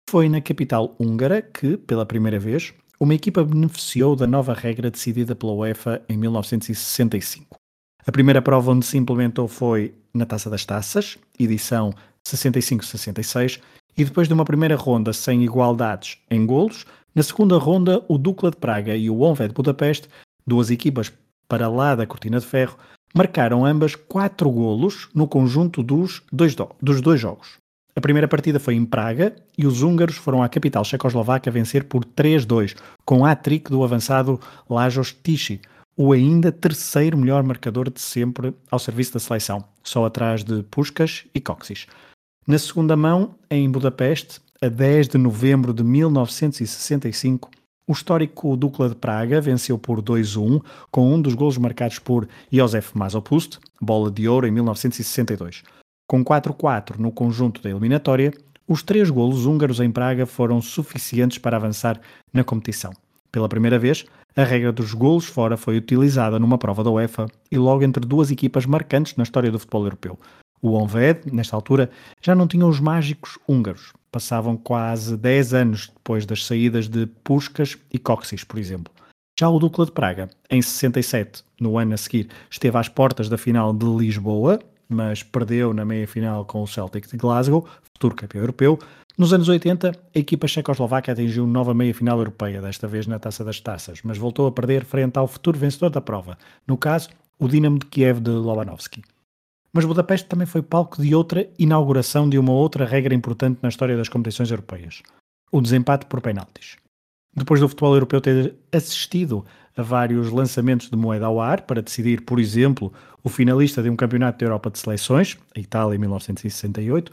Foi 0.08 0.28
na 0.28 0.40
capital 0.40 0.96
húngara 0.98 1.40
que, 1.40 1.76
pela 1.76 2.04
primeira 2.04 2.40
vez, 2.40 2.74
uma 2.98 3.14
equipa 3.14 3.44
beneficiou 3.44 4.16
da 4.16 4.26
nova 4.26 4.52
regra 4.52 4.90
decidida 4.90 5.36
pela 5.36 5.52
UEFA 5.52 6.02
em 6.08 6.16
1965. 6.16 7.56
A 8.04 8.10
primeira 8.10 8.42
prova 8.42 8.72
onde 8.72 8.84
se 8.84 8.98
implementou 8.98 9.46
foi 9.46 9.94
na 10.12 10.26
Taça 10.26 10.50
das 10.50 10.64
Taças, 10.64 11.16
edição 11.38 11.94
65-66, 12.30 13.60
e 13.96 14.04
depois 14.04 14.28
de 14.28 14.34
uma 14.34 14.44
primeira 14.44 14.76
ronda 14.76 15.12
sem 15.12 15.42
igualdades 15.42 16.18
em 16.30 16.46
golos, 16.46 16.86
na 17.14 17.22
segunda 17.22 17.58
ronda, 17.58 18.04
o 18.08 18.16
Dukla 18.16 18.50
de 18.50 18.56
Praga 18.56 18.96
e 18.96 19.10
o 19.10 19.20
Honved 19.20 19.48
de 19.48 19.54
Budapeste, 19.54 20.08
duas 20.46 20.70
equipas 20.70 21.12
para 21.48 21.68
lá 21.68 21.94
da 21.94 22.06
cortina 22.06 22.38
de 22.38 22.46
ferro, 22.46 22.78
marcaram 23.14 23.66
ambas 23.66 23.96
quatro 23.96 24.48
golos 24.50 25.08
no 25.12 25.26
conjunto 25.26 25.82
dos 25.82 26.22
dois, 26.32 26.54
do, 26.54 26.70
dos 26.80 27.00
dois 27.00 27.20
jogos. 27.20 27.58
A 27.96 28.00
primeira 28.00 28.28
partida 28.28 28.60
foi 28.60 28.74
em 28.74 28.84
Praga 28.84 29.34
e 29.58 29.66
os 29.66 29.82
húngaros 29.82 30.16
foram 30.16 30.42
à 30.42 30.48
capital 30.48 30.84
checoslovaca 30.84 31.50
vencer 31.50 31.84
por 31.84 32.04
3-2, 32.04 32.76
com 33.04 33.26
a 33.26 33.34
trick 33.34 33.68
do 33.68 33.82
avançado 33.82 34.40
Lajos 34.68 35.12
Tichy, 35.12 35.60
o 35.96 36.12
ainda 36.12 36.52
terceiro 36.52 37.18
melhor 37.18 37.42
marcador 37.42 37.90
de 37.90 38.00
sempre 38.00 38.54
ao 38.70 38.78
serviço 38.78 39.14
da 39.14 39.20
seleção, 39.20 39.64
só 39.82 40.04
atrás 40.04 40.44
de 40.44 40.62
Puskas 40.62 41.24
e 41.34 41.40
Coxis. 41.40 41.86
Na 42.46 42.58
segunda 42.58 42.96
mão, 42.96 43.34
em 43.50 43.70
Budapeste, 43.70 44.40
a 44.62 44.68
10 44.68 45.08
de 45.08 45.18
novembro 45.18 45.74
de 45.74 45.84
1965, 45.84 47.50
o 47.86 47.92
histórico 47.92 48.56
Dukla 48.56 48.88
de 48.88 48.94
Praga 48.94 49.40
venceu 49.40 49.78
por 49.78 50.00
2-1, 50.00 50.62
com 50.90 51.12
um 51.12 51.20
dos 51.20 51.34
golos 51.34 51.58
marcados 51.58 51.98
por 51.98 52.26
Josef 52.50 52.96
Masopust, 52.96 53.58
bola 53.80 54.10
de 54.10 54.26
ouro 54.26 54.46
em 54.46 54.50
1962. 54.50 55.62
Com 56.08 56.24
4-4 56.24 56.96
no 56.98 57.12
conjunto 57.12 57.60
da 57.60 57.68
eliminatória, 57.68 58.32
os 58.66 58.82
três 58.82 59.10
golos 59.10 59.44
húngaros 59.44 59.78
em 59.78 59.90
Praga 59.90 60.24
foram 60.24 60.62
suficientes 60.62 61.38
para 61.38 61.56
avançar 61.56 62.00
na 62.32 62.42
competição. 62.42 62.92
Pela 63.30 63.48
primeira 63.48 63.78
vez, 63.78 64.06
a 64.34 64.44
regra 64.44 64.72
dos 64.72 64.94
golos 64.94 65.26
fora 65.26 65.56
foi 65.56 65.76
utilizada 65.76 66.38
numa 66.38 66.58
prova 66.58 66.82
da 66.82 66.90
UEFA 66.90 67.26
e 67.50 67.58
logo 67.58 67.84
entre 67.84 68.04
duas 68.04 68.30
equipas 68.30 68.64
marcantes 68.64 69.14
na 69.16 69.24
história 69.24 69.52
do 69.52 69.58
futebol 69.58 69.84
europeu. 69.84 70.18
O 70.62 70.72
Honved, 70.72 71.32
nesta 71.32 71.56
altura, 71.56 71.90
já 72.20 72.34
não 72.34 72.46
tinha 72.46 72.66
os 72.66 72.80
mágicos 72.80 73.38
húngaros, 73.48 73.92
passavam 74.12 74.56
quase 74.56 75.16
10 75.16 75.54
anos 75.54 75.90
depois 75.94 76.26
das 76.26 76.44
saídas 76.44 76.88
de 76.88 77.06
Puskas 77.06 77.78
e 77.92 77.98
Coxis, 77.98 78.44
por 78.44 78.58
exemplo. 78.58 78.92
Já 79.38 79.48
o 79.48 79.58
Dukla 79.58 79.86
de 79.86 79.92
Praga, 79.92 80.28
em 80.50 80.60
67, 80.60 81.42
no 81.58 81.78
ano 81.78 81.94
a 81.94 81.96
seguir, 81.96 82.28
esteve 82.50 82.76
às 82.76 82.88
portas 82.88 83.28
da 83.28 83.38
final 83.38 83.72
de 83.72 83.86
Lisboa, 83.86 84.58
mas 84.86 85.22
perdeu 85.22 85.72
na 85.72 85.84
meia-final 85.84 86.44
com 86.44 86.62
o 86.62 86.66
Celtic 86.66 87.08
de 87.08 87.16
Glasgow, 87.16 87.66
futuro 87.94 88.14
campeão 88.14 88.42
europeu. 88.42 88.78
Nos 89.16 89.32
anos 89.32 89.48
80, 89.48 89.92
a 90.14 90.18
equipa 90.18 90.46
checoslovaca 90.46 91.12
atingiu 91.12 91.46
nova 91.46 91.72
meia-final 91.72 92.18
europeia, 92.18 92.60
desta 92.60 92.86
vez 92.86 93.06
na 93.06 93.18
Taça 93.18 93.42
das 93.44 93.60
Taças, 93.60 94.00
mas 94.02 94.18
voltou 94.18 94.46
a 94.46 94.52
perder 94.52 94.84
frente 94.84 95.16
ao 95.18 95.26
futuro 95.26 95.58
vencedor 95.58 95.90
da 95.90 96.00
prova, 96.00 96.36
no 96.66 96.76
caso, 96.76 97.08
o 97.38 97.48
Dinamo 97.48 97.78
de 97.78 97.86
Kiev 97.86 98.20
de 98.20 98.30
Lobanovski. 98.30 99.02
Mas 99.72 99.84
Budapeste 99.84 100.28
também 100.28 100.46
foi 100.46 100.62
palco 100.62 101.00
de 101.00 101.14
outra 101.14 101.48
inauguração 101.58 102.28
de 102.28 102.38
uma 102.38 102.52
outra 102.52 102.84
regra 102.84 103.14
importante 103.14 103.60
na 103.62 103.68
história 103.68 103.96
das 103.96 104.08
competições 104.08 104.50
europeias: 104.50 105.02
o 105.52 105.60
desempate 105.60 106.06
por 106.06 106.20
penaltis. 106.20 106.76
Depois 107.34 107.60
do 107.60 107.68
futebol 107.68 107.94
europeu 107.94 108.20
ter 108.20 108.56
assistido 108.72 109.44
a 109.76 109.82
vários 109.82 110.30
lançamentos 110.30 110.90
de 110.90 110.96
moeda 110.96 111.26
ao 111.26 111.40
ar 111.40 111.62
para 111.62 111.80
decidir, 111.80 112.22
por 112.22 112.40
exemplo, 112.40 112.92
o 113.22 113.28
finalista 113.28 113.82
de 113.82 113.88
um 113.88 113.94
campeonato 113.94 114.38
da 114.38 114.46
Europa 114.46 114.70
de 114.70 114.78
seleções, 114.80 115.38
a 115.56 115.60
Itália 115.60 115.94
em 115.94 115.98
1968, 115.98 117.12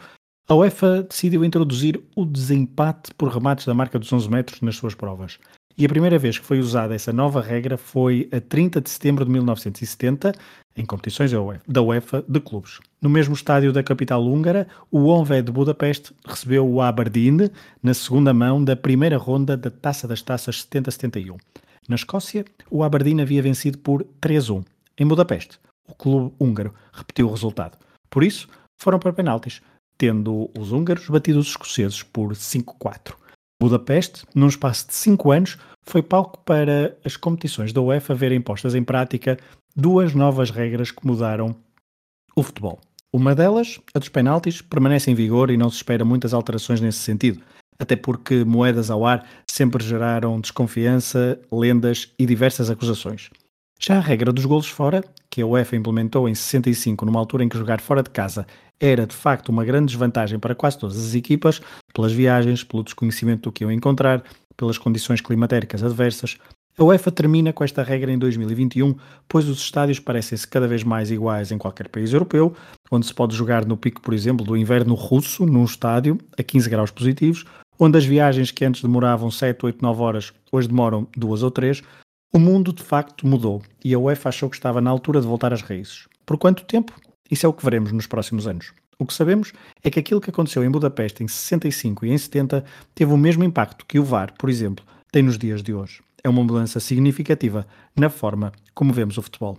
a 0.50 0.56
UEFA 0.56 1.04
decidiu 1.04 1.46
introduzir 1.46 2.02
o 2.16 2.26
desempate 2.26 3.14
por 3.14 3.30
remates 3.30 3.66
da 3.66 3.74
marca 3.74 4.00
dos 4.00 4.12
11 4.12 4.30
metros 4.30 4.62
nas 4.62 4.76
suas 4.76 4.96
provas. 4.96 5.38
E 5.78 5.86
a 5.86 5.90
primeira 5.90 6.18
vez 6.18 6.40
que 6.40 6.46
foi 6.46 6.58
usada 6.60 6.96
essa 6.96 7.14
nova 7.14 7.40
regra 7.40 7.78
foi 7.78 8.28
a 8.32 8.42
30 8.42 8.82
de 8.82 8.90
setembro 8.90 9.24
de 9.24 9.30
1970, 9.30 10.34
em 10.76 10.84
competições 10.84 11.32
da 11.68 11.82
UEFA 11.84 12.26
de 12.28 12.40
clubes. 12.40 12.80
No 13.00 13.08
mesmo 13.08 13.36
estádio 13.36 13.72
da 13.72 13.84
capital 13.84 14.26
húngara, 14.26 14.68
o 14.90 15.06
Honved 15.06 15.44
de 15.44 15.52
Budapeste 15.52 16.16
recebeu 16.26 16.68
o 16.68 16.82
Aberdeen 16.82 17.52
na 17.84 17.94
segunda 17.94 18.34
mão 18.34 18.64
da 18.64 18.76
primeira 18.76 19.18
ronda 19.18 19.56
da 19.56 19.70
Taça 19.70 20.08
das 20.08 20.24
Taças 20.24 20.68
70-71. 20.68 21.38
Na 21.88 21.96
Escócia, 21.96 22.44
o 22.72 22.84
Aberdeen 22.84 23.22
havia 23.22 23.44
vencido 23.44 23.78
por 23.78 24.04
3-1. 24.20 24.66
Em 24.98 25.06
Budapeste, 25.06 25.60
o 25.88 25.94
clube 25.94 26.34
húngaro 26.40 26.74
repetiu 26.92 27.28
o 27.28 27.32
resultado. 27.32 27.78
Por 28.10 28.24
isso, 28.24 28.50
foram 28.80 28.98
para 28.98 29.14
penaltis, 29.14 29.62
tendo 29.96 30.50
os 30.58 30.72
húngaros 30.72 31.08
batido 31.08 31.38
os 31.38 31.50
escoceses 31.50 32.02
por 32.02 32.32
5-4. 32.34 33.14
Budapeste, 33.60 34.24
num 34.36 34.48
espaço 34.48 34.88
de 34.88 34.94
5 34.94 35.32
anos, 35.32 35.58
foi 35.84 36.02
palco 36.04 36.40
para 36.44 36.98
as 37.04 37.18
competições 37.18 37.74
da 37.74 37.82
UEFA 37.82 38.14
verem 38.14 38.42
postas 38.42 38.76
em 38.76 38.84
prática 38.84 39.38
duas 39.76 40.14
novas 40.14 40.52
regras 40.52 40.92
que 40.92 41.06
mudaram 41.06 41.56
o 42.36 42.44
futebol. 42.44 42.80
Uma 43.12 43.34
delas, 43.34 43.80
a 43.94 44.00
dos 44.00 44.10
penaltis, 44.10 44.62
permanece 44.62 45.10
em 45.10 45.16
vigor 45.16 45.50
e 45.50 45.58
não 45.58 45.70
se 45.70 45.78
espera 45.78 46.06
muitas 46.06 46.34
alterações 46.34 46.82
nesse 46.82 47.00
sentido, 47.00 47.42
até 47.80 47.96
porque 47.96 48.44
moedas 48.44 48.92
ao 48.92 49.06
ar 49.06 49.28
sempre 49.50 49.84
geraram 49.84 50.40
desconfiança, 50.40 51.40
lendas 51.52 52.14
e 52.20 52.26
diversas 52.26 52.70
acusações. 52.70 53.30
Já 53.80 53.98
a 53.98 54.02
regra 54.02 54.34
dos 54.34 54.46
golos 54.46 54.68
fora, 54.68 55.04
que 55.30 55.42
a 55.42 55.46
UEFA 55.46 55.76
implementou 55.76 56.28
em 56.28 56.36
65, 56.36 57.06
numa 57.06 57.20
altura 57.20 57.44
em 57.44 57.50
que 57.50 57.58
jogar 57.58 57.80
fora 57.80 58.02
de 58.02 58.10
casa 58.10 58.46
era 58.80 59.06
de 59.06 59.16
facto 59.16 59.50
uma 59.50 59.66
grande 59.66 59.88
desvantagem 59.88 60.40
para 60.40 60.56
quase 60.56 60.78
todas 60.78 60.98
as 60.98 61.16
equipas, 61.16 61.62
pelas 61.94 62.12
viagens, 62.12 62.64
pelo 62.64 62.84
desconhecimento 62.84 63.44
do 63.44 63.52
que 63.52 63.64
iam 63.64 63.72
encontrar, 63.72 64.24
pelas 64.56 64.78
condições 64.78 65.22
climatéricas 65.22 65.84
adversas, 65.84 66.38
a 66.80 66.84
UEFA 66.84 67.12
termina 67.12 67.52
com 67.52 67.64
esta 67.64 67.82
regra 67.82 68.12
em 68.12 68.20
2021, 68.20 68.96
pois 69.28 69.50
os 69.50 69.60
estádios 69.60 70.00
parecem-se 70.00 70.48
cada 70.48 70.68
vez 70.68 70.84
mais 70.84 71.10
iguais 71.10 71.52
em 71.52 71.58
qualquer 71.58 71.88
país 71.88 72.14
europeu, 72.14 72.54
onde 72.92 73.08
se 73.08 73.14
pode 73.16 73.36
jogar 73.36 73.66
no 73.66 73.76
pico, 73.76 74.00
por 74.00 74.14
exemplo, 74.14 74.46
do 74.46 74.56
inverno 74.56 74.94
russo, 74.94 75.44
num 75.44 75.66
estádio, 75.66 76.20
a 76.38 76.44
15 76.44 76.70
graus 76.70 76.92
positivos, 76.92 77.46
onde 77.80 77.98
as 77.98 78.06
viagens 78.06 78.52
que 78.52 78.64
antes 78.64 78.84
demoravam 78.84 79.32
7, 79.32 79.66
8, 79.66 79.82
9 79.82 80.02
horas, 80.04 80.34
hoje 80.52 80.68
demoram 80.68 81.08
2 81.18 81.42
ou 81.42 81.50
3, 81.50 81.82
o 82.34 82.40
mundo 82.40 82.74
de 82.74 82.84
facto 82.84 83.26
mudou 83.26 83.62
e 83.84 83.94
a 83.94 84.00
UEFA 84.00 84.30
achou 84.30 84.50
que 84.50 84.56
estava 84.56 84.82
na 84.82 84.90
altura 84.90 85.22
de 85.22 85.28
voltar 85.28 85.54
às 85.54 85.62
raízes. 85.62 86.08
Por 86.26 86.38
quanto 86.38 86.66
tempo? 86.66 86.94
Isso 87.30 87.46
é 87.46 87.50
o 87.50 87.54
que 87.54 87.64
veremos 87.64 87.92
nos 87.92 88.08
próximos 88.08 88.48
anos. 88.48 88.74
O 89.00 89.06
que 89.06 89.14
sabemos 89.14 89.54
é 89.84 89.90
que 89.90 90.00
aquilo 90.00 90.22
que 90.22 90.30
aconteceu 90.30 90.64
em 90.64 90.72
Budapeste 90.72 91.24
em 91.24 91.28
65 91.28 92.06
e 92.06 92.10
em 92.10 92.18
70 92.18 92.64
teve 92.96 93.12
o 93.12 93.18
mesmo 93.18 93.44
impacto 93.44 93.86
que 93.86 94.00
o 94.00 94.04
VAR, 94.04 94.34
por 94.38 94.50
exemplo, 94.50 94.84
tem 95.12 95.24
nos 95.24 95.38
dias 95.38 95.62
de 95.62 95.74
hoje 95.74 96.02
é 96.28 96.30
uma 96.30 96.44
mudança 96.44 96.80
significativa 96.80 97.66
na 97.96 98.10
forma 98.10 98.52
como 98.74 98.94
vemos 98.94 99.18
o 99.18 99.22
futebol. 99.22 99.58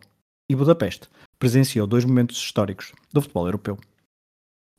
E 0.50 0.54
Budapeste 0.54 1.08
presenciou 1.38 1.86
dois 1.86 2.04
momentos 2.04 2.36
históricos 2.36 2.92
do 3.12 3.20
futebol 3.20 3.46
europeu. 3.46 3.78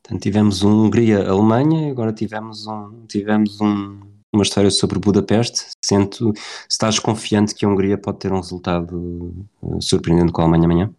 Então, 0.00 0.18
tivemos 0.18 0.62
um 0.62 0.86
Hungria-Alemanha 0.86 1.90
agora 1.90 2.12
tivemos, 2.12 2.66
um, 2.66 3.06
tivemos 3.06 3.60
um, 3.60 4.00
uma 4.32 4.42
história 4.42 4.70
sobre 4.70 4.98
Budapeste. 4.98 5.66
Sento, 5.84 6.32
estás 6.68 6.98
confiante 6.98 7.54
que 7.54 7.64
a 7.64 7.68
Hungria 7.68 7.98
pode 7.98 8.18
ter 8.18 8.32
um 8.32 8.40
resultado 8.40 9.46
uh, 9.62 9.80
surpreendente 9.80 10.32
com 10.32 10.42
a 10.42 10.44
Alemanha 10.44 10.64
amanhã? 10.64 10.94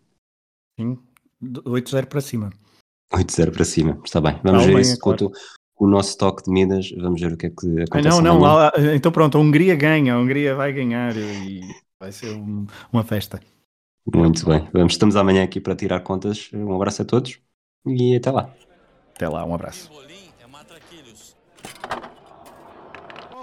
Sim, 0.80 0.98
8-0 1.42 2.06
para 2.08 2.22
cima. 2.22 2.50
8-0 3.14 3.52
para 3.54 3.66
cima, 3.66 4.02
está 4.06 4.22
bem. 4.22 4.40
Vamos 4.44 4.66
ver 4.66 4.80
isso 4.80 5.00
claro 5.00 5.32
o 5.82 5.88
nosso 5.88 6.16
toque 6.16 6.44
de 6.44 6.52
Midas, 6.52 6.92
vamos 6.92 7.20
ver 7.20 7.34
o 7.34 7.38
que 7.38 7.48
é 7.48 7.50
que 7.50 7.82
acontece. 7.82 8.08
não, 8.08 8.22
não, 8.22 8.40
lá, 8.40 8.72
então 8.94 9.12
pronto, 9.12 9.36
a 9.36 9.42
Hungria 9.42 9.76
ganha, 9.76 10.14
a 10.14 10.20
Hungria 10.20 10.54
vai 10.54 10.72
ganhar 10.72 11.18
e 11.18 11.60
vai 12.00 12.12
ser 12.12 12.36
um, 12.36 12.68
uma 12.94 13.04
festa. 13.04 13.42
Muito 14.14 14.46
bem, 14.46 14.70
vamos, 14.72 14.94
estamos 14.94 15.16
amanhã 15.16 15.44
aqui 15.44 15.60
para 15.60 15.76
tirar 15.76 16.00
contas. 16.02 16.52
Um 16.54 16.76
abraço 16.76 17.02
a 17.02 17.06
todos 17.06 17.40
e 17.88 18.16
até 18.16 18.30
lá. 18.30 18.54
Até 19.16 19.28
lá, 19.28 19.44
um 19.44 19.56
abraço. 19.56 19.90